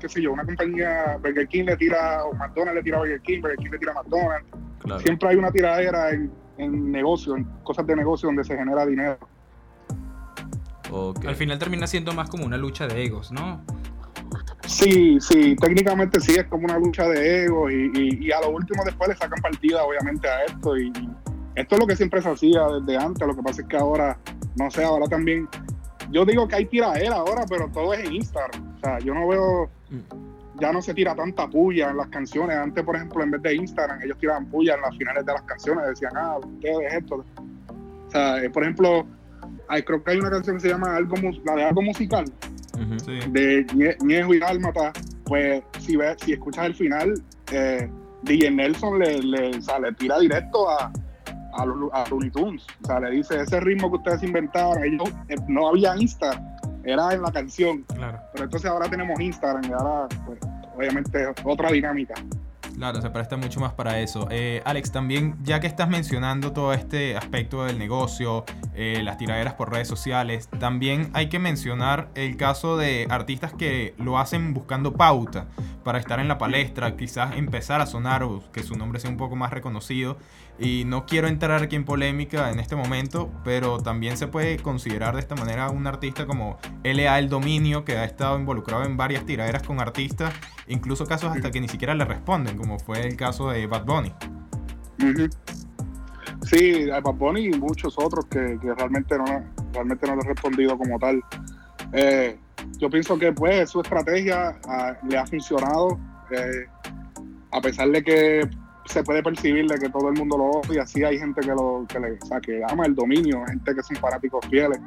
qué 0.00 0.08
sé 0.08 0.20
yo, 0.22 0.32
una 0.32 0.44
compañía, 0.44 1.16
Burger 1.22 1.46
King 1.48 1.64
le 1.64 1.76
tira, 1.76 2.24
o 2.24 2.32
McDonald's 2.34 2.76
le 2.76 2.82
tira 2.82 2.96
a 2.96 3.00
Burger 3.00 3.20
King, 3.22 3.40
Burger 3.40 3.58
King 3.58 3.70
le 3.70 3.78
tira 3.78 3.92
a 3.92 3.94
McDonald's. 3.94 4.46
Claro. 4.80 5.00
Siempre 5.00 5.28
hay 5.28 5.36
una 5.36 5.50
tiradera 5.50 6.10
en, 6.10 6.30
en 6.58 6.90
negocio, 6.92 7.36
en 7.36 7.44
cosas 7.62 7.86
de 7.86 7.96
negocio 7.96 8.28
donde 8.28 8.44
se 8.44 8.56
genera 8.56 8.84
dinero. 8.86 9.18
Al 11.26 11.34
final 11.34 11.58
termina 11.58 11.86
siendo 11.86 12.12
más 12.12 12.28
como 12.30 12.46
una 12.46 12.56
lucha 12.56 12.86
de 12.86 13.04
egos, 13.04 13.32
¿no? 13.32 13.60
Sí, 14.66 15.18
sí, 15.20 15.54
técnicamente 15.56 16.20
sí, 16.20 16.34
es 16.36 16.44
como 16.46 16.64
una 16.64 16.78
lucha 16.78 17.08
de 17.08 17.44
ego 17.44 17.70
y, 17.70 17.90
y- 17.94 18.26
y 18.26 18.32
a 18.32 18.40
lo 18.40 18.50
último 18.50 18.82
después 18.84 19.08
le 19.10 19.16
sacan 19.16 19.40
partida 19.40 19.84
obviamente 19.84 20.28
a 20.28 20.44
esto 20.44 20.76
y 20.76 20.92
esto 21.54 21.74
es 21.76 21.80
lo 21.80 21.86
que 21.86 21.96
siempre 21.96 22.20
se 22.22 22.28
hacía 22.28 22.66
desde 22.80 22.96
antes, 23.02 23.26
lo 23.26 23.34
que 23.34 23.42
pasa 23.42 23.62
es 23.62 23.68
que 23.68 23.76
ahora, 23.76 24.18
no 24.56 24.70
sé, 24.70 24.84
ahora 24.84 25.06
también, 25.06 25.48
yo 26.10 26.24
digo 26.24 26.46
que 26.48 26.56
hay 26.56 26.66
tiradera 26.66 27.16
ahora, 27.16 27.44
pero 27.48 27.68
todo 27.70 27.92
es 27.94 28.04
en 28.04 28.14
Instagram, 28.14 28.74
o 28.76 28.78
sea, 28.80 28.98
yo 29.00 29.14
no 29.14 29.28
veo, 29.28 29.70
ya 30.60 30.72
no 30.72 30.80
se 30.82 30.94
tira 30.94 31.14
tanta 31.14 31.48
puya 31.48 31.90
en 31.90 31.96
las 31.98 32.08
canciones, 32.08 32.56
antes 32.56 32.82
por 32.84 32.96
ejemplo 32.96 33.22
en 33.22 33.30
vez 33.32 33.42
de 33.42 33.54
Instagram 33.56 34.00
ellos 34.02 34.16
tiraban 34.18 34.46
puya 34.46 34.74
en 34.74 34.80
las 34.82 34.96
finales 34.96 35.24
de 35.26 35.32
las 35.32 35.42
canciones, 35.42 35.86
decían, 35.88 36.12
ah, 36.16 36.38
ustedes 36.38 36.94
esto, 36.94 37.16
o 37.16 38.10
sea, 38.10 38.42
eh, 38.42 38.50
por 38.50 38.62
ejemplo, 38.62 39.06
hay, 39.68 39.82
creo 39.82 40.02
que 40.02 40.12
hay 40.12 40.18
una 40.18 40.30
canción 40.30 40.56
que 40.56 40.62
se 40.62 40.68
llama 40.68 40.94
algo, 40.96 41.16
la 41.44 41.54
de 41.56 41.64
algo 41.64 41.82
musical. 41.82 42.24
Sí. 42.98 43.18
de 43.30 43.66
Ñe- 43.68 43.96
Ñejo 44.04 44.34
y 44.34 44.38
Dálmata, 44.38 44.92
pues 45.24 45.62
si 45.80 45.96
ves, 45.96 46.14
si 46.22 46.34
escuchas 46.34 46.66
el 46.66 46.74
final, 46.74 47.14
eh, 47.50 47.88
DJ 48.22 48.50
Nelson 48.50 48.98
le, 48.98 49.18
le, 49.22 49.56
o 49.56 49.62
sea, 49.62 49.78
le 49.78 49.92
tira 49.94 50.18
directo 50.18 50.68
a, 50.68 50.92
a, 51.58 51.66
los- 51.66 51.92
a 51.92 52.04
Looney 52.08 52.30
Tunes. 52.30 52.66
O 52.82 52.86
sea, 52.86 53.00
le 53.00 53.10
dice, 53.10 53.40
ese 53.40 53.60
ritmo 53.60 53.90
que 53.90 53.96
ustedes 53.98 54.22
inventaron, 54.22 54.82
ellos, 54.84 55.08
eh, 55.28 55.36
no 55.48 55.68
había 55.68 55.96
Insta, 55.96 56.58
era 56.84 57.12
en 57.12 57.22
la 57.22 57.32
canción. 57.32 57.82
Claro. 57.94 58.18
Pero 58.32 58.44
entonces 58.44 58.70
ahora 58.70 58.88
tenemos 58.88 59.18
Instagram 59.20 59.64
y 59.68 59.72
ahora, 59.72 60.08
pues, 60.24 60.38
obviamente, 60.76 61.26
otra 61.44 61.70
dinámica. 61.72 62.14
Claro, 62.76 63.00
se 63.00 63.08
presta 63.08 63.38
mucho 63.38 63.58
más 63.58 63.72
para 63.72 64.00
eso. 64.00 64.28
Eh, 64.30 64.60
Alex, 64.66 64.92
también, 64.92 65.36
ya 65.42 65.60
que 65.60 65.66
estás 65.66 65.88
mencionando 65.88 66.52
todo 66.52 66.74
este 66.74 67.16
aspecto 67.16 67.64
del 67.64 67.78
negocio, 67.78 68.44
eh, 68.74 69.00
las 69.02 69.16
tiraderas 69.16 69.54
por 69.54 69.72
redes 69.72 69.88
sociales, 69.88 70.50
también 70.58 71.08
hay 71.14 71.30
que 71.30 71.38
mencionar 71.38 72.10
el 72.14 72.36
caso 72.36 72.76
de 72.76 73.06
artistas 73.08 73.54
que 73.54 73.94
lo 73.96 74.18
hacen 74.18 74.52
buscando 74.52 74.92
pauta 74.92 75.46
para 75.84 75.98
estar 75.98 76.20
en 76.20 76.28
la 76.28 76.36
palestra, 76.36 76.96
quizás 76.98 77.34
empezar 77.38 77.80
a 77.80 77.86
sonar 77.86 78.22
o 78.24 78.42
que 78.52 78.62
su 78.62 78.76
nombre 78.76 79.00
sea 79.00 79.08
un 79.08 79.16
poco 79.16 79.36
más 79.36 79.50
reconocido. 79.52 80.18
Y 80.58 80.84
no 80.86 81.04
quiero 81.04 81.28
entrar 81.28 81.62
aquí 81.62 81.76
en 81.76 81.84
polémica 81.84 82.50
en 82.50 82.60
este 82.60 82.76
momento, 82.76 83.30
pero 83.44 83.78
también 83.78 84.16
se 84.16 84.26
puede 84.26 84.56
considerar 84.56 85.14
de 85.14 85.20
esta 85.20 85.34
manera 85.34 85.68
un 85.68 85.86
artista 85.86 86.26
como 86.26 86.58
LA 86.82 87.18
El 87.18 87.28
Dominio, 87.28 87.84
que 87.84 87.98
ha 87.98 88.04
estado 88.04 88.38
involucrado 88.38 88.84
en 88.84 88.96
varias 88.96 89.26
tiraderas 89.26 89.62
con 89.62 89.80
artistas, 89.80 90.32
incluso 90.66 91.06
casos 91.06 91.36
hasta 91.36 91.50
que 91.50 91.60
ni 91.60 91.68
siquiera 91.68 91.94
le 91.94 92.04
responden, 92.06 92.56
como 92.56 92.78
fue 92.78 93.06
el 93.06 93.16
caso 93.16 93.50
de 93.50 93.66
Bad 93.66 93.84
Bunny. 93.84 94.12
Sí, 96.42 96.90
a 96.90 97.00
Bad 97.00 97.14
Bunny 97.14 97.46
y 97.48 97.50
muchos 97.58 97.98
otros 97.98 98.24
que, 98.26 98.58
realmente 98.78 99.18
no 99.18 99.24
realmente 99.72 100.06
no 100.06 100.16
le 100.16 100.22
he 100.22 100.28
respondido 100.28 100.78
como 100.78 100.98
tal. 100.98 101.22
Eh, 101.92 102.38
yo 102.78 102.88
pienso 102.88 103.18
que 103.18 103.32
pues 103.32 103.70
su 103.70 103.82
estrategia 103.82 104.58
ah, 104.66 104.94
le 105.06 105.18
ha 105.18 105.26
funcionado, 105.26 105.98
eh, 106.30 106.66
a 107.52 107.60
pesar 107.60 107.90
de 107.90 108.02
que 108.02 108.48
se 108.86 109.02
puede 109.02 109.22
percibir 109.22 109.66
de 109.66 109.78
que 109.78 109.88
todo 109.88 110.08
el 110.08 110.14
mundo 110.18 110.36
lo 110.38 110.44
odia, 110.60 110.86
sí 110.86 111.04
hay 111.04 111.18
gente 111.18 111.40
que 111.40 111.48
lo 111.48 111.84
que, 111.88 111.98
le, 112.00 112.12
o 112.12 112.26
sea, 112.26 112.40
que 112.40 112.62
ama 112.68 112.86
el 112.86 112.94
dominio, 112.94 113.44
gente 113.46 113.74
que 113.74 113.82
son 113.82 113.96
fanáticos 113.96 114.44
fieles. 114.48 114.78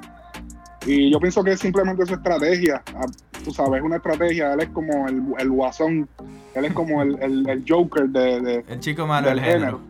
Y 0.86 1.12
yo 1.12 1.20
pienso 1.20 1.44
que 1.44 1.52
es 1.52 1.60
simplemente 1.60 2.06
su 2.06 2.14
estrategia, 2.14 2.82
ah, 2.96 3.06
tú 3.44 3.52
sabes, 3.52 3.82
una 3.82 3.98
estrategia, 3.98 4.54
él 4.54 4.62
es 4.62 4.70
como 4.70 5.08
el, 5.08 5.22
el 5.38 5.50
guasón, 5.50 6.08
él 6.56 6.66
es 6.66 6.74
como 6.74 7.02
el, 7.02 7.22
el- 7.22 7.50
el 7.50 7.66
Joker 7.68 8.08
de- 8.10 8.42
de, 8.42 8.66
El 8.68 8.80
chico 8.80 9.06
malo 9.06 9.28
del 9.28 9.38
del 9.38 9.46
género. 9.46 9.82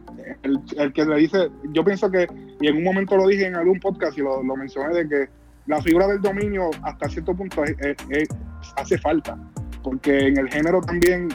el, 0.44 0.60
el 0.78 0.94
que 0.94 1.06
le 1.06 1.16
dice, 1.18 1.50
yo 1.74 1.84
pienso 1.86 2.10
que, 2.10 2.28
y 2.60 2.68
en 2.68 2.78
un 2.78 2.84
momento 2.84 3.16
lo 3.16 3.28
dije 3.28 3.46
en 3.46 3.56
algún 3.56 3.80
podcast 3.80 4.18
y 4.18 4.22
lo, 4.22 4.42
lo 4.44 4.56
mencioné, 4.56 4.94
de 4.96 5.08
que 5.08 5.30
la 5.68 5.80
figura 5.82 6.08
del 6.08 6.22
dominio 6.22 6.72
hasta 6.82 7.08
cierto 7.08 7.36
punto 7.36 7.64
es- 7.64 7.76
es- 7.80 7.98
es- 8.10 8.30
hace 8.76 8.98
falta, 8.98 9.38
porque 9.84 10.28
en 10.28 10.38
el 10.38 10.50
género 10.50 10.82
también 10.82 11.30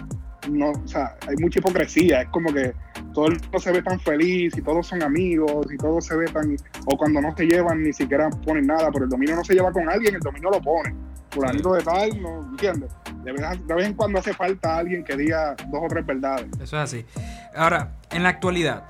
no, 0.51 0.71
o 0.71 0.89
sea, 0.89 1.17
hay 1.29 1.37
mucha 1.37 1.59
hipocresía, 1.59 2.23
es 2.23 2.29
como 2.29 2.53
que 2.53 2.75
todo 3.13 3.27
el 3.27 3.41
mundo 3.41 3.59
se 3.59 3.73
ve 3.73 3.83
tan 3.83 3.99
feliz 4.01 4.57
y 4.57 4.63
todos 4.63 4.87
son 4.87 5.03
amigos 5.03 5.67
y 5.73 5.77
todo 5.77 6.01
se 6.01 6.17
ve 6.17 6.27
tan, 6.27 6.57
o 6.87 6.97
cuando 6.97 7.21
no 7.21 7.35
se 7.37 7.47
llevan 7.47 7.83
ni 7.83 7.93
siquiera 7.93 8.31
ponen 8.31 8.67
nada, 8.67 8.91
pero 8.93 9.05
el 9.05 9.11
dominio 9.11 9.37
no 9.37 9.45
se 9.45 9.55
lleva 9.55 9.73
con 9.73 9.89
alguien, 9.89 10.15
el 10.15 10.21
dominio 10.21 10.51
lo 10.51 10.61
pone, 10.61 10.95
fulanito 11.31 11.75
de 11.75 11.83
tal, 11.83 12.23
no 12.23 12.49
entiendes, 12.51 12.91
de 13.23 13.33
vez, 13.33 13.67
de 13.67 13.75
vez 13.75 13.87
en 13.87 13.95
cuando 13.95 14.19
hace 14.19 14.35
falta 14.35 14.79
alguien 14.79 15.05
que 15.05 15.17
diga 15.17 15.55
dos 15.69 15.81
o 15.85 15.89
tres 15.89 16.05
verdades. 16.05 16.47
Eso 16.55 16.77
es 16.77 16.83
así. 16.83 17.07
Ahora, 17.55 17.97
en 18.11 18.23
la 18.23 18.31
actualidad, 18.31 18.85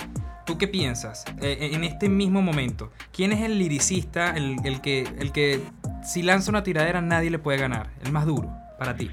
¿tú 0.45 0.59
qué 0.59 0.69
piensas? 0.69 1.25
Eh, 1.41 1.71
en 1.73 1.85
este 1.85 2.09
mismo 2.09 2.43
momento, 2.43 2.91
¿quién 3.13 3.33
es 3.33 3.43
el 3.43 3.59
liricista, 3.59 4.31
el, 4.37 4.57
el 4.65 4.81
que, 4.81 5.03
el 5.19 5.33
que 5.33 5.61
si 6.03 6.23
lanza 6.23 6.51
una 6.51 6.63
tiradera 6.63 7.01
nadie 7.01 7.31
le 7.31 7.39
puede 7.39 7.59
ganar? 7.59 7.91
El 8.05 8.13
más 8.13 8.27
duro 8.27 8.51
para 8.79 8.97
ti. 8.97 9.11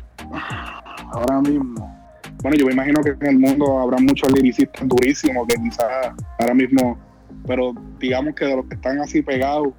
ahora 1.12 1.42
mismo. 1.42 2.01
Bueno, 2.42 2.58
yo 2.58 2.66
me 2.66 2.74
imagino 2.74 3.02
que 3.04 3.12
en 3.12 3.28
el 3.28 3.40
mundo 3.40 3.80
habrá 3.80 3.98
muchos 4.00 4.32
liricistas 4.32 4.88
durísimos 4.88 5.48
que 5.48 5.56
quizás 5.62 6.14
ahora 6.40 6.54
mismo, 6.54 6.98
pero 7.46 7.74
digamos 8.00 8.34
que 8.36 8.46
de 8.46 8.56
los 8.56 8.66
que 8.66 8.76
están 8.76 9.00
así 9.00 9.22
pegados, 9.22 9.70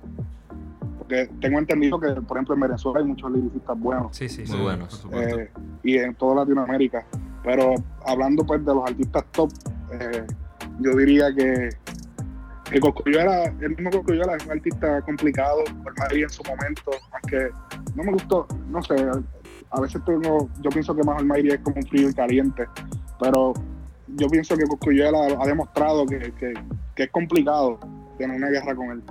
porque 0.98 1.28
tengo 1.40 1.58
entendido 1.58 1.98
que, 1.98 2.08
por 2.22 2.36
ejemplo, 2.36 2.54
en 2.54 2.60
Venezuela 2.60 3.00
hay 3.00 3.06
muchos 3.06 3.30
liricistas 3.32 3.78
buenos 3.78 4.16
Sí, 4.16 4.28
sí, 4.28 4.46
sí. 4.46 4.52
Muy 4.52 4.62
buenos. 4.62 5.06
eh, 5.12 5.50
y 5.82 5.98
en 5.98 6.14
toda 6.14 6.36
Latinoamérica. 6.36 7.04
Pero 7.42 7.74
hablando 8.06 8.46
pues 8.46 8.64
de 8.64 8.72
los 8.72 8.88
artistas 8.88 9.24
top, 9.32 9.50
eh, 9.92 10.24
yo 10.78 10.96
diría 10.96 11.34
que, 11.34 11.70
que 12.70 12.78
Cosculluela, 12.80 13.52
el 13.60 13.70
mismo 13.70 13.90
Cosculluela 13.90 14.36
es 14.36 14.46
un 14.46 14.52
artista 14.52 15.02
complicado, 15.02 15.64
por 15.82 15.98
Madrid 15.98 16.22
en 16.22 16.30
su 16.30 16.44
momento, 16.44 16.92
aunque 17.12 17.50
no 17.96 18.04
me 18.04 18.12
gustó, 18.12 18.46
no 18.70 18.80
sé, 18.84 18.94
a 19.72 19.80
veces 19.80 20.02
tengo, 20.04 20.48
yo 20.60 20.70
pienso 20.70 20.94
que 20.94 21.02
más 21.02 21.18
Almighty 21.18 21.48
es 21.48 21.60
como 21.60 21.76
un 21.76 21.86
frío 21.86 22.08
y 22.10 22.14
caliente, 22.14 22.66
pero 23.20 23.54
yo 24.16 24.28
pienso 24.28 24.56
que 24.56 24.64
Cosculluela 24.66 25.18
ha 25.40 25.46
demostrado 25.46 26.04
que, 26.06 26.18
que- 26.38 26.54
que 26.94 27.02
es 27.04 27.10
complicado 27.10 27.78
tener 28.18 28.36
una 28.36 28.48
guerra 28.50 28.74
con 28.74 28.90
él. 28.90 29.02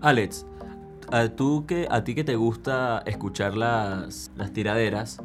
Alex, 0.00 0.46
a, 1.10 1.28
tú 1.28 1.64
que, 1.66 1.88
a 1.90 2.04
ti 2.04 2.14
que 2.14 2.22
te 2.24 2.36
gusta 2.36 3.02
escuchar 3.06 3.56
las, 3.56 4.30
las 4.36 4.52
tiraderas, 4.52 5.20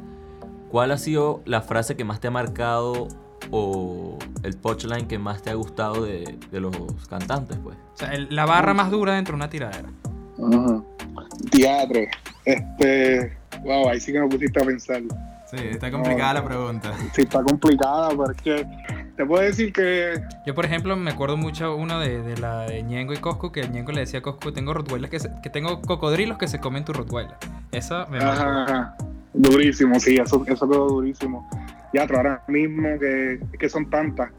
¿cuál 0.70 0.90
ha 0.90 0.98
sido 0.98 1.40
la 1.44 1.60
frase 1.62 1.96
que 1.96 2.04
más 2.04 2.18
te 2.20 2.26
ha 2.28 2.30
marcado 2.32 3.06
o 3.52 4.18
el 4.42 4.56
punchline 4.56 5.06
que 5.06 5.18
más 5.18 5.42
te 5.42 5.50
ha 5.50 5.54
gustado 5.54 6.04
de, 6.04 6.36
de 6.50 6.60
los 6.60 6.74
cantantes? 7.08 7.58
Pues? 7.62 7.76
O 7.94 7.96
sea, 7.96 8.12
el- 8.12 8.34
la 8.34 8.44
barra 8.46 8.74
más 8.74 8.90
dura 8.90 9.14
dentro 9.14 9.34
de 9.34 9.36
una 9.36 9.50
tiradera. 9.50 9.90
Teatro, 11.50 12.00
este, 12.44 13.36
wow, 13.64 13.88
ahí 13.88 14.00
sí 14.00 14.12
que 14.12 14.20
me 14.20 14.28
pusiste 14.28 14.60
a 14.60 14.64
pensar. 14.64 15.02
Sí, 15.50 15.56
está 15.70 15.90
complicada 15.90 16.34
la 16.34 16.44
pregunta. 16.44 16.92
Sí, 17.12 17.22
está 17.22 17.42
complicada, 17.42 18.08
pero 18.10 18.30
es 18.30 18.36
que 18.42 18.66
te 19.16 19.24
puedo 19.26 19.42
decir 19.42 19.72
que 19.72 20.14
Yo, 20.46 20.54
por 20.54 20.64
ejemplo, 20.64 20.96
me 20.96 21.10
acuerdo 21.10 21.36
mucho 21.36 21.76
uno 21.76 22.00
de, 22.00 22.22
de 22.22 22.36
la 22.38 22.62
de 22.62 22.82
Ñengo 22.82 23.12
y 23.12 23.18
Cosco, 23.18 23.52
que 23.52 23.68
Ñengo 23.68 23.92
le 23.92 24.00
decía 24.00 24.18
a 24.20 24.22
Cosco, 24.22 24.52
tengo 24.52 24.74
rottweilers 24.74 25.10
que, 25.10 25.20
se- 25.20 25.30
que 25.42 25.50
tengo 25.50 25.80
cocodrilos 25.82 26.38
que 26.38 26.48
se 26.48 26.58
comen 26.60 26.84
tu 26.84 26.92
rottweiler. 26.92 27.34
Esa 27.70 28.06
me 28.06 28.18
marcó. 28.18 28.42
Ajá, 28.42 28.96
durísimo, 29.32 30.00
sí, 30.00 30.16
eso, 30.16 30.44
eso 30.46 30.68
quedó 30.68 30.88
durísimo. 30.88 31.48
Ya, 31.92 32.06
pero 32.06 32.18
ahora 32.18 32.42
mismo 32.48 32.98
que, 32.98 33.38
que 33.58 33.68
son 33.68 33.88
tantas. 33.88 34.30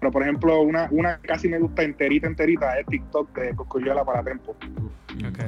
Pero 0.00 0.10
por 0.12 0.22
ejemplo, 0.22 0.60
una, 0.62 0.88
una 0.90 1.18
casi 1.18 1.48
me 1.48 1.58
gusta 1.58 1.82
enterita, 1.82 2.26
enterita, 2.26 2.78
es 2.78 2.86
TikTok 2.86 3.36
de 3.38 3.54
Cosculluela 3.54 4.04
para 4.04 4.22
Tempo. 4.24 4.56
Ok. 5.28 5.38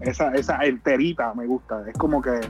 Esa, 0.00 0.34
esa 0.34 0.58
enterita 0.64 1.32
me 1.34 1.46
gusta. 1.46 1.82
Es 1.88 1.94
como 1.98 2.20
que, 2.22 2.40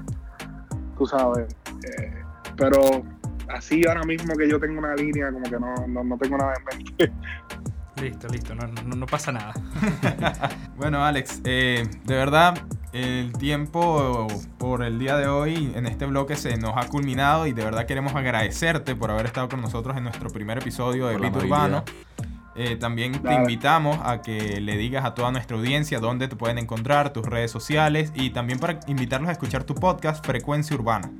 tú 0.97 1.07
sabes. 1.07 1.55
eh, 1.85 2.23
pero 2.57 3.03
así 3.49 3.83
ahora 3.87 4.05
mismo 4.05 4.35
que 4.37 4.49
yo 4.49 4.61
tengo 4.61 4.79
una 4.79 4.95
línea, 4.95 5.33
como 5.33 5.45
que 5.45 5.59
no, 5.59 5.75
no, 5.89 6.05
no 6.05 6.19
tengo 6.19 6.37
nada 6.37 6.55
en 6.59 6.79
mente. 6.79 7.13
Listo, 8.01 8.29
listo, 8.29 8.55
no, 8.55 8.67
no, 8.67 8.97
no 8.97 9.07
pasa 9.07 9.33
nada. 9.33 9.53
Bueno, 10.77 11.05
Alex, 11.05 11.43
eh, 11.45 11.87
de 12.05 12.15
verdad, 12.15 12.55
el 12.95 13.33
tiempo 13.35 14.27
por 14.57 14.83
el 14.83 14.99
día 14.99 15.19
de 15.19 15.29
hoy 15.29 15.73
en 15.75 15.87
este 15.87 16.07
bloque 16.07 16.37
se 16.37 16.57
nos 16.57 16.75
ha 16.75 16.89
culminado 16.89 17.47
y 17.47 17.53
de 17.53 17.63
verdad 17.63 17.85
queremos 17.85 18.15
agradecerte 18.15 18.97
por 18.97 19.11
haber 19.11 19.27
estado 19.27 19.51
con 19.51 19.61
nosotros 19.61 19.95
en 19.99 20.05
nuestro 20.05 20.31
primer 20.31 20.57
episodio 20.57 21.09
de 21.09 21.19
Beat 21.19 21.37
Urbano. 21.37 21.85
Eh, 22.57 22.77
también 22.77 23.13
te 23.23 23.33
invitamos 23.33 23.99
a 24.03 24.23
que 24.23 24.61
le 24.61 24.77
digas 24.77 25.05
a 25.05 25.15
toda 25.15 25.31
nuestra 25.31 25.57
audiencia 25.57 26.01
dónde 26.01 26.27
te 26.27 26.37
pueden 26.37 26.59
encontrar, 26.59 27.13
tus 27.13 27.25
redes 27.25 27.51
sociales 27.51 28.13
y 28.15 28.31
también 28.31 28.59
para 28.59 28.81
invitarlos 28.89 29.29
a 29.29 29.33
escuchar 29.33 29.65
tu 29.65 29.75
podcast 29.75 30.25
Frecuencia 30.25 30.77
Urbana. 30.77 31.11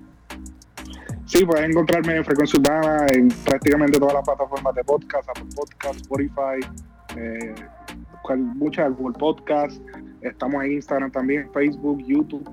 Sí, 1.27 1.45
puedes 1.45 1.71
encontrarme 1.71 2.17
en 2.17 2.25
Frecuencia 2.25 2.59
Urbana 2.59 3.07
en 3.13 3.29
prácticamente 3.45 3.99
todas 4.01 4.15
las 4.15 4.25
plataformas 4.25 4.75
de 4.75 4.83
podcast, 4.83 5.29
Apple 5.29 5.47
Podcast, 5.55 6.01
Spotify, 6.01 6.59
eh, 7.17 7.55
muchas 8.37 8.93
Google 8.97 9.17
Podcast. 9.19 9.81
Estamos 10.23 10.65
en 10.65 10.73
Instagram 10.73 11.11
también, 11.13 11.49
Facebook, 11.53 12.03
YouTube. 12.05 12.51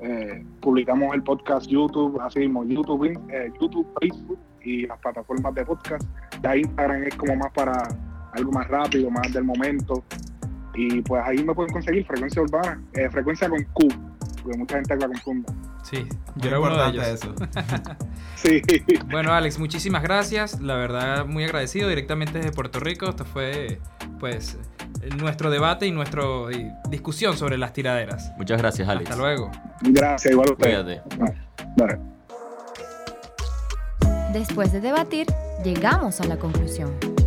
Eh, 0.00 0.44
publicamos 0.60 1.14
el 1.14 1.22
podcast 1.22 1.66
YouTube, 1.66 2.20
así 2.20 2.40
mismo, 2.40 2.64
YouTube, 2.64 3.18
eh, 3.30 3.52
YouTube, 3.60 3.86
Facebook 4.00 4.38
y 4.62 4.86
las 4.86 4.98
plataformas 4.98 5.54
de 5.54 5.64
podcast. 5.64 6.04
Ya 6.42 6.56
Instagram 6.56 7.04
es 7.04 7.14
como 7.16 7.36
más 7.36 7.52
para 7.52 7.88
algo 8.32 8.52
más 8.52 8.68
rápido, 8.68 9.10
más 9.10 9.32
del 9.32 9.44
momento. 9.44 10.04
Y 10.74 11.02
pues 11.02 11.22
ahí 11.24 11.42
me 11.42 11.54
pueden 11.54 11.72
conseguir 11.72 12.06
Frecuencia 12.06 12.42
Urbana, 12.42 12.80
eh, 12.94 13.08
frecuencia 13.10 13.48
con 13.48 13.62
Q, 13.72 13.88
porque 14.42 14.58
mucha 14.58 14.76
gente 14.76 14.96
la 14.96 15.08
confunda. 15.08 15.52
Sí, 15.82 16.06
yo 16.36 16.48
era 16.48 16.60
uno 16.60 16.76
de 16.76 16.90
ellos. 16.90 17.06
eso. 17.06 17.34
Sí. 18.36 18.62
Bueno, 19.10 19.34
Alex, 19.34 19.58
muchísimas 19.58 20.02
gracias. 20.02 20.62
La 20.62 20.74
verdad, 20.74 21.26
muy 21.26 21.44
agradecido 21.44 21.90
directamente 21.90 22.38
desde 22.38 22.52
Puerto 22.52 22.80
Rico. 22.80 23.10
Esto 23.10 23.26
fue, 23.26 23.80
pues, 24.18 24.56
nuestro 25.18 25.50
debate 25.50 25.86
y 25.86 25.92
nuestra 25.92 26.22
discusión 26.88 27.36
sobre 27.36 27.58
las 27.58 27.74
tiraderas. 27.74 28.32
Muchas 28.38 28.56
gracias, 28.56 28.88
Alex. 28.88 29.10
Hasta 29.10 29.20
luego. 29.20 29.50
Gracias, 29.82 30.32
igual 30.32 30.48
a 30.48 30.52
ustedes. 30.52 31.02
Cuídate. 31.02 32.00
Después 34.32 34.72
de 34.72 34.80
debatir, 34.80 35.26
llegamos 35.62 36.22
a 36.22 36.24
la 36.24 36.38
conclusión. 36.38 37.19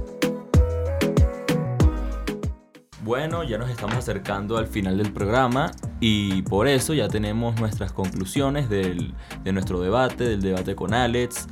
Bueno, 3.03 3.43
ya 3.43 3.57
nos 3.57 3.69
estamos 3.69 3.95
acercando 3.95 4.57
al 4.57 4.67
final 4.67 4.97
del 4.97 5.11
programa 5.11 5.71
y 5.99 6.41
por 6.43 6.67
eso 6.67 6.93
ya 6.93 7.09
tenemos 7.09 7.59
nuestras 7.59 7.91
conclusiones 7.91 8.69
del- 8.69 9.13
de 9.43 9.51
nuestro 9.51 9.81
debate, 9.81 10.23
del 10.23 10.41
debate 10.41 10.75
con 10.75 10.93
Alex. 10.93 11.47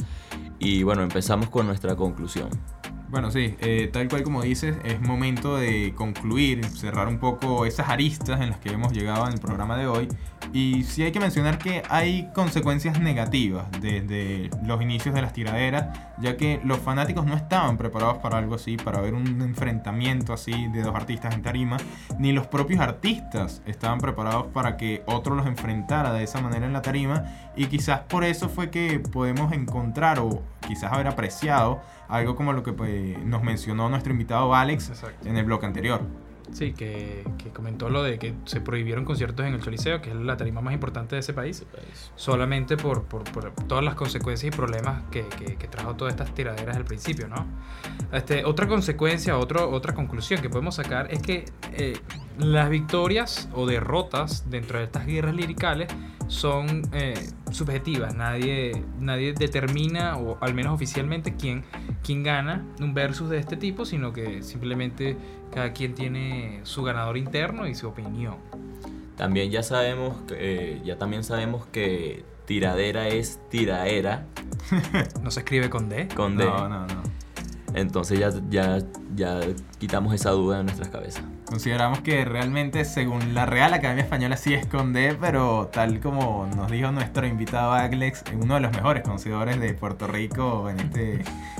Y 0.59 0.83
bueno, 0.83 1.01
empezamos 1.01 1.49
con 1.49 1.67
nuestra 1.67 1.95
conclusión. 1.95 2.49
Bueno, 3.09 3.29
sí, 3.31 3.55
eh, 3.59 3.89
tal 3.91 4.07
cual 4.07 4.23
como 4.23 4.41
dices, 4.41 4.77
es 4.85 5.01
momento 5.01 5.57
de 5.57 5.93
concluir, 5.93 6.63
cerrar 6.63 7.09
un 7.09 7.19
poco 7.19 7.65
esas 7.65 7.89
aristas 7.89 8.39
en 8.39 8.51
las 8.51 8.59
que 8.59 8.69
hemos 8.69 8.93
llegado 8.93 9.27
en 9.27 9.33
el 9.33 9.39
programa 9.39 9.75
de 9.75 9.87
hoy. 9.87 10.07
Y 10.53 10.83
sí 10.83 11.03
hay 11.03 11.11
que 11.13 11.19
mencionar 11.19 11.57
que 11.57 11.81
hay 11.89 12.29
consecuencias 12.33 12.99
negativas 12.99 13.67
desde 13.79 14.49
los 14.65 14.81
inicios 14.81 15.15
de 15.15 15.21
las 15.21 15.31
tiraderas, 15.31 15.97
ya 16.19 16.35
que 16.35 16.59
los 16.65 16.79
fanáticos 16.79 17.25
no 17.25 17.35
estaban 17.35 17.77
preparados 17.77 18.17
para 18.17 18.37
algo 18.37 18.55
así, 18.55 18.75
para 18.75 18.99
ver 18.99 19.13
un 19.13 19.41
enfrentamiento 19.41 20.33
así 20.33 20.67
de 20.67 20.81
dos 20.81 20.93
artistas 20.93 21.33
en 21.35 21.41
tarima, 21.41 21.77
ni 22.19 22.33
los 22.33 22.47
propios 22.47 22.81
artistas 22.81 23.61
estaban 23.65 23.99
preparados 23.99 24.47
para 24.47 24.75
que 24.75 25.03
otro 25.05 25.35
los 25.35 25.45
enfrentara 25.45 26.11
de 26.11 26.23
esa 26.23 26.41
manera 26.41 26.65
en 26.65 26.73
la 26.73 26.81
tarima, 26.81 27.23
y 27.55 27.67
quizás 27.67 28.01
por 28.01 28.25
eso 28.25 28.49
fue 28.49 28.69
que 28.69 28.99
podemos 28.99 29.53
encontrar 29.53 30.19
o 30.19 30.43
quizás 30.67 30.91
haber 30.91 31.07
apreciado 31.07 31.81
algo 32.09 32.35
como 32.35 32.51
lo 32.51 32.61
que 32.61 32.73
pues, 32.73 33.17
nos 33.23 33.41
mencionó 33.41 33.87
nuestro 33.87 34.11
invitado 34.11 34.53
Alex 34.53 34.91
en 35.23 35.37
el 35.37 35.45
bloque 35.45 35.65
anterior. 35.65 36.01
Sí, 36.51 36.73
que, 36.73 37.23
comentó 37.53 37.89
lo 37.89 38.03
de 38.03 38.19
que 38.19 38.33
se 38.45 38.61
prohibieron 38.61 39.05
conciertos 39.05 39.45
en 39.45 39.53
el 39.53 39.61
Choliseo, 39.61 40.01
que 40.01 40.09
es 40.09 40.15
la 40.15 40.37
tarima 40.37 40.61
más 40.61 40.73
importante 40.73 41.15
de 41.15 41.19
ese 41.19 41.33
país, 41.33 41.65
solamente 42.15 42.77
por, 42.77 43.05
todas 43.67 43.83
las 43.83 43.95
consecuencias 43.95 44.53
y 44.53 44.55
problemas 44.55 45.03
que, 45.11 45.23
trajo 45.69 45.95
todas 45.95 46.13
estas 46.13 46.33
tiraderas 46.33 46.75
al 46.75 46.85
principio, 46.85 47.27
¿no? 47.27 47.45
Este, 48.11 48.43
otra 48.43 48.67
consecuencia, 48.67 49.37
otro, 49.37 49.69
otra 49.71 49.93
conclusión 49.93 50.41
que 50.41 50.49
podemos 50.49 50.75
sacar 50.75 51.07
es 51.11 51.21
que 51.21 51.45
eh, 51.73 51.97
las 52.37 52.69
victorias 52.69 53.49
o 53.53 53.65
derrotas 53.65 54.49
dentro 54.49 54.79
de 54.79 54.85
estas 54.85 55.05
guerras 55.05 55.35
liricales 55.35 55.87
son 56.31 56.83
eh, 56.93 57.29
subjetivas. 57.51 58.15
Nadie, 58.15 58.83
nadie 58.99 59.33
determina, 59.33 60.17
o 60.17 60.37
al 60.39 60.53
menos 60.53 60.73
oficialmente, 60.73 61.35
quién, 61.35 61.63
quién 62.03 62.23
gana 62.23 62.65
un 62.79 62.93
versus 62.93 63.29
de 63.29 63.37
este 63.37 63.57
tipo, 63.57 63.85
sino 63.85 64.13
que 64.13 64.41
simplemente 64.41 65.17
cada 65.53 65.73
quien 65.73 65.93
tiene 65.93 66.61
su 66.63 66.83
ganador 66.83 67.17
interno 67.17 67.67
y 67.67 67.75
su 67.75 67.89
opinión. 67.89 68.37
También 69.17 69.51
ya 69.51 69.61
sabemos, 69.61 70.15
eh, 70.31 70.81
ya 70.85 70.97
también 70.97 71.25
sabemos 71.25 71.65
que 71.67 72.23
tiradera 72.45 73.09
es 73.09 73.39
tiraera. 73.49 74.25
¿No 75.21 75.31
se 75.31 75.41
escribe 75.41 75.69
con 75.69 75.89
D? 75.89 76.07
Con 76.15 76.37
D. 76.37 76.45
No, 76.45 76.69
no, 76.69 76.87
no. 76.87 77.03
Entonces 77.73 78.17
ya, 78.17 78.31
ya, 78.49 78.79
ya 79.15 79.41
quitamos 79.79 80.13
esa 80.13 80.31
duda 80.31 80.59
de 80.59 80.63
nuestras 80.63 80.87
cabezas. 80.87 81.23
Consideramos 81.51 81.99
que 81.99 82.23
realmente, 82.23 82.85
según 82.85 83.33
la 83.33 83.45
Real 83.45 83.73
Academia 83.73 84.05
Española, 84.05 84.37
sí 84.37 84.53
esconde, 84.53 85.17
pero 85.19 85.67
tal 85.67 85.99
como 85.99 86.47
nos 86.55 86.71
dijo 86.71 86.93
nuestro 86.93 87.27
invitado 87.27 87.73
Aglex, 87.73 88.23
uno 88.41 88.53
de 88.53 88.61
los 88.61 88.71
mejores 88.71 89.03
conocedores 89.03 89.59
de 89.59 89.73
Puerto 89.73 90.07
Rico 90.07 90.69
en 90.69 90.79
este, 90.79 91.15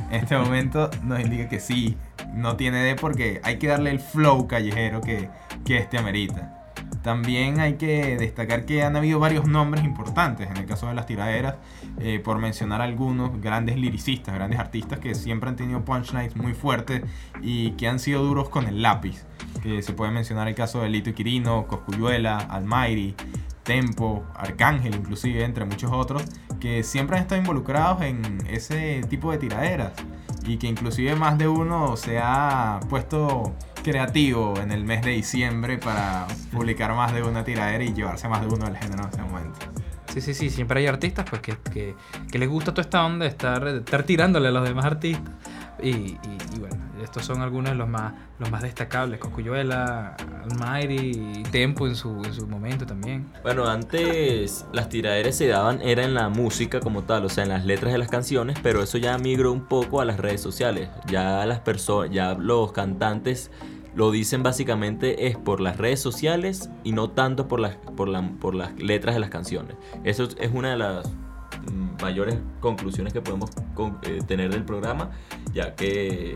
en 0.10 0.14
este 0.14 0.38
momento, 0.38 0.90
nos 1.04 1.20
indica 1.20 1.50
que 1.50 1.60
sí, 1.60 1.98
no 2.34 2.56
tiene 2.56 2.82
D 2.82 2.96
porque 2.96 3.42
hay 3.44 3.60
que 3.60 3.68
darle 3.68 3.92
el 3.92 4.00
flow 4.00 4.48
callejero 4.48 5.02
que, 5.02 5.28
que 5.66 5.80
este 5.80 5.98
amerita. 5.98 6.61
También 7.02 7.60
hay 7.60 7.74
que 7.76 8.18
destacar 8.18 8.66
que 8.66 8.84
han 8.84 8.96
habido 8.96 9.20
varios 9.20 9.48
nombres 9.48 9.84
importantes 9.84 10.50
en 10.50 10.58
el 10.58 10.66
caso 10.66 10.88
de 10.88 10.94
las 10.94 11.08
tiraderas, 11.08 11.56
eh, 12.00 12.20
por 12.24 12.38
mencionar 12.38 12.82
algunos, 12.82 13.42
grandes 13.42 13.78
liricistas, 13.78 14.36
grandes 14.36 14.60
artistas 14.60 15.00
que 15.00 15.16
siempre 15.16 15.50
han 15.50 15.56
tenido 15.56 15.84
punchlines 15.84 16.36
muy 16.36 16.54
fuertes 16.54 17.02
y 17.42 17.72
que 17.72 17.88
han 17.88 18.00
sido 18.00 18.24
duros 18.24 18.50
con 18.50 18.68
el 18.68 18.82
lápiz. 18.82 19.26
Que 19.64 19.82
se 19.82 19.94
puede 19.94 20.12
mencionar 20.12 20.48
el 20.48 20.56
caso 20.56 20.82
de 20.82 20.90
Lito 20.90 21.10
y 21.10 21.14
Quirino, 21.14 21.66
Coscuyuela, 21.68 22.38
Almighty, 22.38 23.16
Tempo, 23.64 24.24
Arcángel 24.36 24.96
inclusive, 24.96 25.44
entre 25.44 25.66
muchos 25.66 25.92
otros, 25.92 26.24
que 26.60 26.84
siempre 26.84 27.18
han 27.18 27.24
estado 27.24 27.42
involucrados 27.42 28.02
en 28.04 28.44
ese 28.48 29.02
tipo 29.10 29.32
de 29.32 29.38
tiraderas 29.40 29.94
y 30.46 30.58
que 30.58 30.68
inclusive 30.68 31.16
más 31.16 31.38
de 31.38 31.48
uno 31.48 31.96
se 31.96 32.20
ha 32.20 32.80
puesto 32.90 33.54
creativo 33.82 34.54
en 34.62 34.72
el 34.72 34.84
mes 34.84 35.04
de 35.04 35.12
diciembre 35.12 35.78
para 35.78 36.28
publicar 36.52 36.94
más 36.94 37.14
de 37.14 37.24
una 37.24 37.44
tiradera 37.44 37.84
y 37.84 37.94
llevarse 37.94 38.28
más 38.28 38.42
de 38.42 38.48
uno 38.48 38.66
del 38.66 38.78
género 38.78 39.04
en 39.04 39.10
ese 39.10 39.22
momento. 39.22 39.60
Sí, 40.14 40.20
sí, 40.20 40.34
sí, 40.34 40.50
siempre 40.50 40.82
hay 40.82 40.88
artistas 40.88 41.26
pues 41.30 41.42
que, 41.42 41.56
que, 41.72 42.38
les 42.38 42.50
gusta 42.50 42.72
toda 42.72 42.82
esta 42.82 43.06
onda 43.06 43.24
de 43.24 43.32
estar, 43.32 43.66
estar 43.68 44.04
tirándole 44.04 44.50
a 44.50 44.52
los 44.52 44.68
demás 44.68 44.86
artistas. 44.86 45.34
Y, 45.82 45.90
y, 45.90 46.20
bueno, 46.60 46.76
estos 47.04 47.26
son 47.26 47.42
algunos 47.42 47.72
de 47.72 47.76
los 47.76 47.88
más, 47.88 48.14
los 48.40 48.52
más 48.52 48.62
destacables. 48.62 49.20
Cocuyuela, 49.20 50.16
Almighty 50.50 51.40
y 51.40 51.44
Tempo 51.44 51.88
en 51.88 51.96
su, 51.96 52.22
en 52.24 52.34
su 52.34 52.48
momento 52.48 52.86
también. 52.86 53.28
Bueno, 53.44 53.68
antes 53.68 54.66
las 54.74 54.90
tiraderas 54.90 55.36
se 55.36 55.48
daban, 55.48 55.82
era 55.82 56.04
en 56.04 56.14
la 56.14 56.30
música 56.30 56.80
como 56.80 57.04
tal, 57.04 57.26
o 57.26 57.30
sea, 57.30 57.44
en 57.44 57.50
las 57.50 57.66
letras 57.66 57.92
de 57.92 57.98
las 57.98 58.10
canciones, 58.10 58.58
pero 58.62 58.82
eso 58.84 58.98
ya 58.98 59.18
migró 59.18 59.52
un 59.52 59.66
poco 59.66 60.02
a 60.02 60.06
las 60.06 60.20
redes 60.20 60.42
sociales. 60.42 60.90
Ya 61.08 61.46
las 61.46 61.60
personas, 61.60 62.12
ya 62.12 62.34
los 62.36 62.72
cantantes 62.72 63.52
lo 63.94 64.10
dicen 64.10 64.42
básicamente 64.42 65.28
es 65.28 65.38
por 65.38 65.60
las 65.60 65.78
redes 65.78 66.00
sociales 66.00 66.70
y 66.84 66.94
no 66.94 67.10
tanto 67.10 67.50
por 67.50 67.60
las, 67.60 67.76
por, 67.76 68.08
la, 68.08 68.22
por 68.40 68.56
las 68.56 68.74
letras 68.82 69.16
de 69.16 69.20
las 69.20 69.30
canciones. 69.30 69.76
Eso 70.04 70.30
es 70.40 70.52
una 70.54 70.72
de 70.72 70.78
las 70.78 71.12
mayores 72.02 72.38
conclusiones 72.60 73.14
que 73.14 73.22
podemos 73.22 73.52
eh, 74.04 74.20
tener 74.26 74.52
del 74.52 74.64
programa, 74.64 75.12
ya 75.54 75.76
que, 75.76 76.36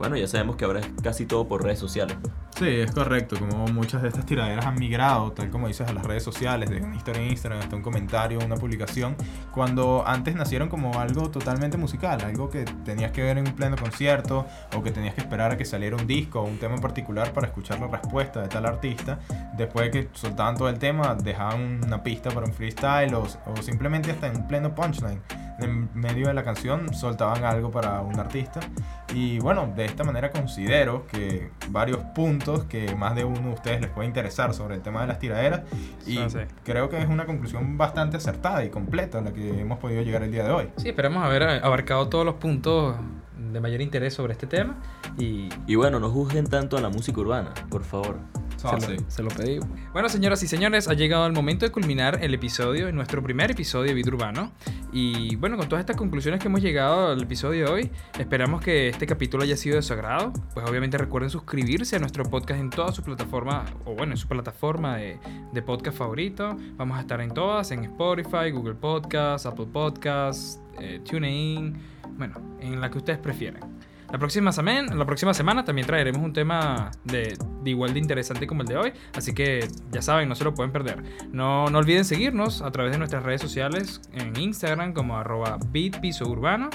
bueno, 0.00 0.16
ya 0.16 0.26
sabemos 0.26 0.56
que 0.56 0.64
ahora 0.64 0.80
es 0.80 0.88
casi 1.02 1.26
todo 1.26 1.46
por 1.46 1.62
redes 1.62 1.78
sociales. 1.78 2.16
Pues. 2.22 2.32
Sí, 2.58 2.68
es 2.68 2.90
correcto. 2.90 3.38
Como 3.38 3.66
muchas 3.66 4.00
de 4.00 4.08
estas 4.08 4.24
tiraderas 4.24 4.64
han 4.64 4.76
migrado, 4.76 5.30
tal 5.32 5.50
como 5.50 5.68
dices, 5.68 5.86
a 5.86 5.92
las 5.92 6.06
redes 6.06 6.22
sociales, 6.22 6.70
de 6.70 6.80
una 6.80 6.96
historia 6.96 7.20
en 7.20 7.28
Instagram 7.28 7.60
hasta 7.60 7.76
un 7.76 7.82
comentario, 7.82 8.38
una 8.42 8.56
publicación, 8.56 9.14
cuando 9.52 10.02
antes 10.06 10.34
nacieron 10.34 10.70
como 10.70 10.98
algo 10.98 11.30
totalmente 11.30 11.76
musical, 11.76 12.22
algo 12.22 12.48
que 12.48 12.64
tenías 12.82 13.12
que 13.12 13.22
ver 13.22 13.36
en 13.36 13.48
un 13.48 13.54
pleno 13.54 13.76
concierto 13.76 14.46
o 14.74 14.82
que 14.82 14.90
tenías 14.90 15.14
que 15.14 15.20
esperar 15.20 15.52
a 15.52 15.58
que 15.58 15.66
saliera 15.66 15.96
un 15.96 16.06
disco 16.06 16.40
o 16.40 16.44
un 16.44 16.56
tema 16.56 16.76
en 16.76 16.80
particular 16.80 17.34
para 17.34 17.48
escuchar 17.48 17.78
la 17.78 17.88
respuesta 17.88 18.40
de 18.40 18.48
tal 18.48 18.64
artista. 18.64 19.18
Después 19.58 19.92
de 19.92 20.06
que 20.06 20.08
soltaban 20.14 20.56
todo 20.56 20.70
el 20.70 20.78
tema, 20.78 21.14
dejaban 21.14 21.84
una 21.84 22.02
pista 22.02 22.30
para 22.30 22.46
un 22.46 22.54
freestyle 22.54 23.12
o, 23.12 23.24
o 23.24 23.62
simplemente 23.62 24.12
hasta 24.12 24.28
en 24.28 24.36
un 24.38 24.48
pleno 24.48 24.74
punchline 24.74 25.20
en 25.62 25.90
medio 25.94 26.28
de 26.28 26.34
la 26.34 26.44
canción 26.44 26.92
soltaban 26.94 27.44
algo 27.44 27.70
para 27.70 28.00
un 28.00 28.18
artista. 28.18 28.60
Y 29.14 29.38
bueno, 29.40 29.72
de 29.74 29.84
esta 29.84 30.04
manera 30.04 30.30
considero 30.30 31.06
que 31.06 31.50
varios 31.68 31.98
puntos 32.14 32.64
que 32.64 32.94
más 32.94 33.14
de 33.14 33.24
uno 33.24 33.40
de 33.40 33.54
ustedes 33.54 33.80
les 33.80 33.90
puede 33.90 34.08
interesar 34.08 34.54
sobre 34.54 34.76
el 34.76 34.82
tema 34.82 35.02
de 35.02 35.08
las 35.08 35.18
tiraderas. 35.18 35.62
Y 36.06 36.18
creo 36.64 36.88
que 36.88 37.00
es 37.00 37.08
una 37.08 37.26
conclusión 37.26 37.76
bastante 37.76 38.16
acertada 38.16 38.64
y 38.64 38.70
completa 38.70 39.20
la 39.20 39.32
que 39.32 39.60
hemos 39.60 39.78
podido 39.78 40.02
llegar 40.02 40.22
el 40.22 40.30
día 40.30 40.44
de 40.44 40.52
hoy. 40.52 40.68
Sí, 40.76 40.88
esperamos 40.88 41.24
haber 41.24 41.42
abarcado 41.42 42.08
todos 42.08 42.24
los 42.24 42.34
puntos 42.36 42.96
de 43.52 43.60
mayor 43.60 43.80
interés 43.80 44.14
sobre 44.14 44.32
este 44.32 44.46
tema. 44.46 44.76
Y, 45.18 45.48
y 45.66 45.74
bueno, 45.74 45.98
no 45.98 46.10
juzguen 46.10 46.46
tanto 46.46 46.76
a 46.76 46.80
la 46.80 46.88
música 46.88 47.20
urbana, 47.20 47.52
por 47.68 47.82
favor 47.82 48.39
se, 49.08 49.22
lo, 49.22 49.28
pedí. 49.30 49.58
Bueno, 49.92 50.08
señoras 50.08 50.42
y 50.42 50.46
señores, 50.46 50.88
ha 50.88 50.94
llegado 50.94 51.26
el 51.26 51.32
momento 51.32 51.64
de 51.64 51.72
culminar 51.72 52.18
el 52.22 52.34
episodio, 52.34 52.92
nuestro 52.92 53.22
primer 53.22 53.50
episodio 53.50 53.88
de 53.88 53.94
Vida 53.94 54.08
Urbano. 54.08 54.52
Y 54.92 55.36
bueno, 55.36 55.56
con 55.56 55.68
todas 55.68 55.80
estas 55.80 55.96
conclusiones 55.96 56.40
que 56.40 56.48
hemos 56.48 56.60
llegado 56.60 57.12
al 57.12 57.22
episodio 57.22 57.66
de 57.66 57.72
hoy, 57.72 57.90
esperamos 58.18 58.60
que 58.60 58.88
este 58.88 59.06
capítulo 59.06 59.44
haya 59.44 59.56
sido 59.56 59.76
de 59.76 59.82
su 59.82 59.92
agrado. 59.92 60.32
Pues 60.52 60.68
obviamente 60.68 60.98
recuerden 60.98 61.30
suscribirse 61.30 61.96
a 61.96 61.98
nuestro 61.98 62.24
podcast 62.24 62.60
en 62.60 62.70
todas 62.70 62.94
sus 62.94 63.04
plataformas, 63.04 63.70
o 63.84 63.94
bueno, 63.94 64.12
en 64.12 64.18
su 64.18 64.28
plataforma 64.28 64.96
de, 64.96 65.18
de 65.52 65.62
podcast 65.62 65.96
favorito. 65.96 66.56
Vamos 66.76 66.98
a 66.98 67.00
estar 67.00 67.20
en 67.20 67.32
todas, 67.32 67.70
en 67.70 67.84
Spotify, 67.84 68.50
Google 68.52 68.74
Podcasts, 68.74 69.46
Apple 69.46 69.68
Podcasts, 69.72 70.60
eh, 70.78 71.00
TuneIn, 71.08 71.78
bueno, 72.16 72.34
en 72.60 72.80
la 72.80 72.90
que 72.90 72.98
ustedes 72.98 73.18
prefieran. 73.18 73.79
La 74.12 74.18
próxima, 74.18 74.52
semana, 75.34 75.64
también 75.64 75.86
traeremos 75.86 76.20
un 76.20 76.32
tema 76.32 76.90
de, 77.04 77.38
igual 77.64 77.94
de 77.94 78.00
interesante 78.00 78.46
como 78.46 78.62
el 78.62 78.68
de 78.68 78.76
hoy, 78.76 78.92
así 79.14 79.32
que 79.32 79.68
ya 79.92 80.02
saben, 80.02 80.28
no 80.28 80.34
se 80.34 80.42
lo 80.42 80.52
pueden 80.52 80.72
perder. 80.72 81.02
No, 81.30 81.70
no 81.70 81.78
olviden 81.78 82.04
seguirnos 82.04 82.60
a 82.60 82.72
través 82.72 82.92
de 82.92 82.98
nuestras 82.98 83.22
redes 83.22 83.40
sociales 83.40 84.00
en 84.12 84.36
Instagram 84.36 84.94
como 84.94 85.16
arroba 85.16 85.58
bitpisourbano. 85.68 86.70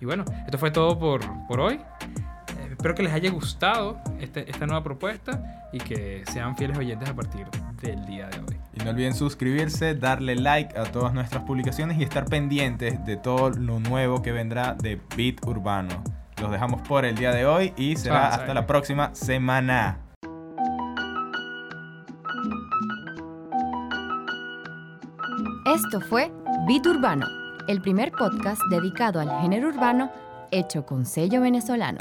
Y 0.00 0.04
bueno, 0.04 0.24
esto 0.44 0.58
fue 0.58 0.70
todo 0.70 0.96
por, 0.96 1.22
por 1.48 1.58
hoy. 1.58 1.74
Eh, 1.74 2.68
espero 2.70 2.94
que 2.94 3.02
les 3.02 3.12
haya 3.12 3.30
gustado 3.30 3.98
este, 4.20 4.48
esta 4.48 4.66
nueva 4.66 4.84
propuesta 4.84 5.68
y 5.72 5.78
que 5.78 6.22
sean 6.32 6.56
fieles 6.56 6.78
oyentes 6.78 7.08
a 7.08 7.16
partir 7.16 7.46
del 7.82 8.06
día 8.06 8.28
de 8.28 8.38
hoy. 8.38 8.60
Y 8.74 8.84
no 8.84 8.90
olviden 8.90 9.14
suscribirse, 9.14 9.96
darle 9.96 10.36
like 10.36 10.78
a 10.78 10.84
todas 10.84 11.12
nuestras 11.12 11.42
publicaciones 11.42 11.98
y 11.98 12.04
estar 12.04 12.26
pendientes 12.26 13.04
de 13.04 13.16
todo 13.16 13.50
lo 13.50 13.80
nuevo 13.80 14.22
que 14.22 14.30
vendrá 14.30 14.74
de 14.74 15.00
Beat 15.16 15.44
Urbano. 15.46 16.04
Los 16.40 16.50
dejamos 16.50 16.82
por 16.82 17.04
el 17.06 17.14
día 17.14 17.32
de 17.32 17.46
hoy 17.46 17.72
y 17.76 17.96
será 17.96 18.28
hasta 18.28 18.52
la 18.52 18.66
próxima 18.66 19.14
semana. 19.14 20.00
Esto 25.64 26.00
fue 26.00 26.30
Bit 26.66 26.86
Urbano, 26.86 27.26
el 27.68 27.80
primer 27.80 28.12
podcast 28.12 28.60
dedicado 28.70 29.18
al 29.18 29.40
género 29.40 29.68
urbano 29.68 30.10
hecho 30.50 30.84
con 30.84 31.06
sello 31.06 31.40
venezolano. 31.40 31.98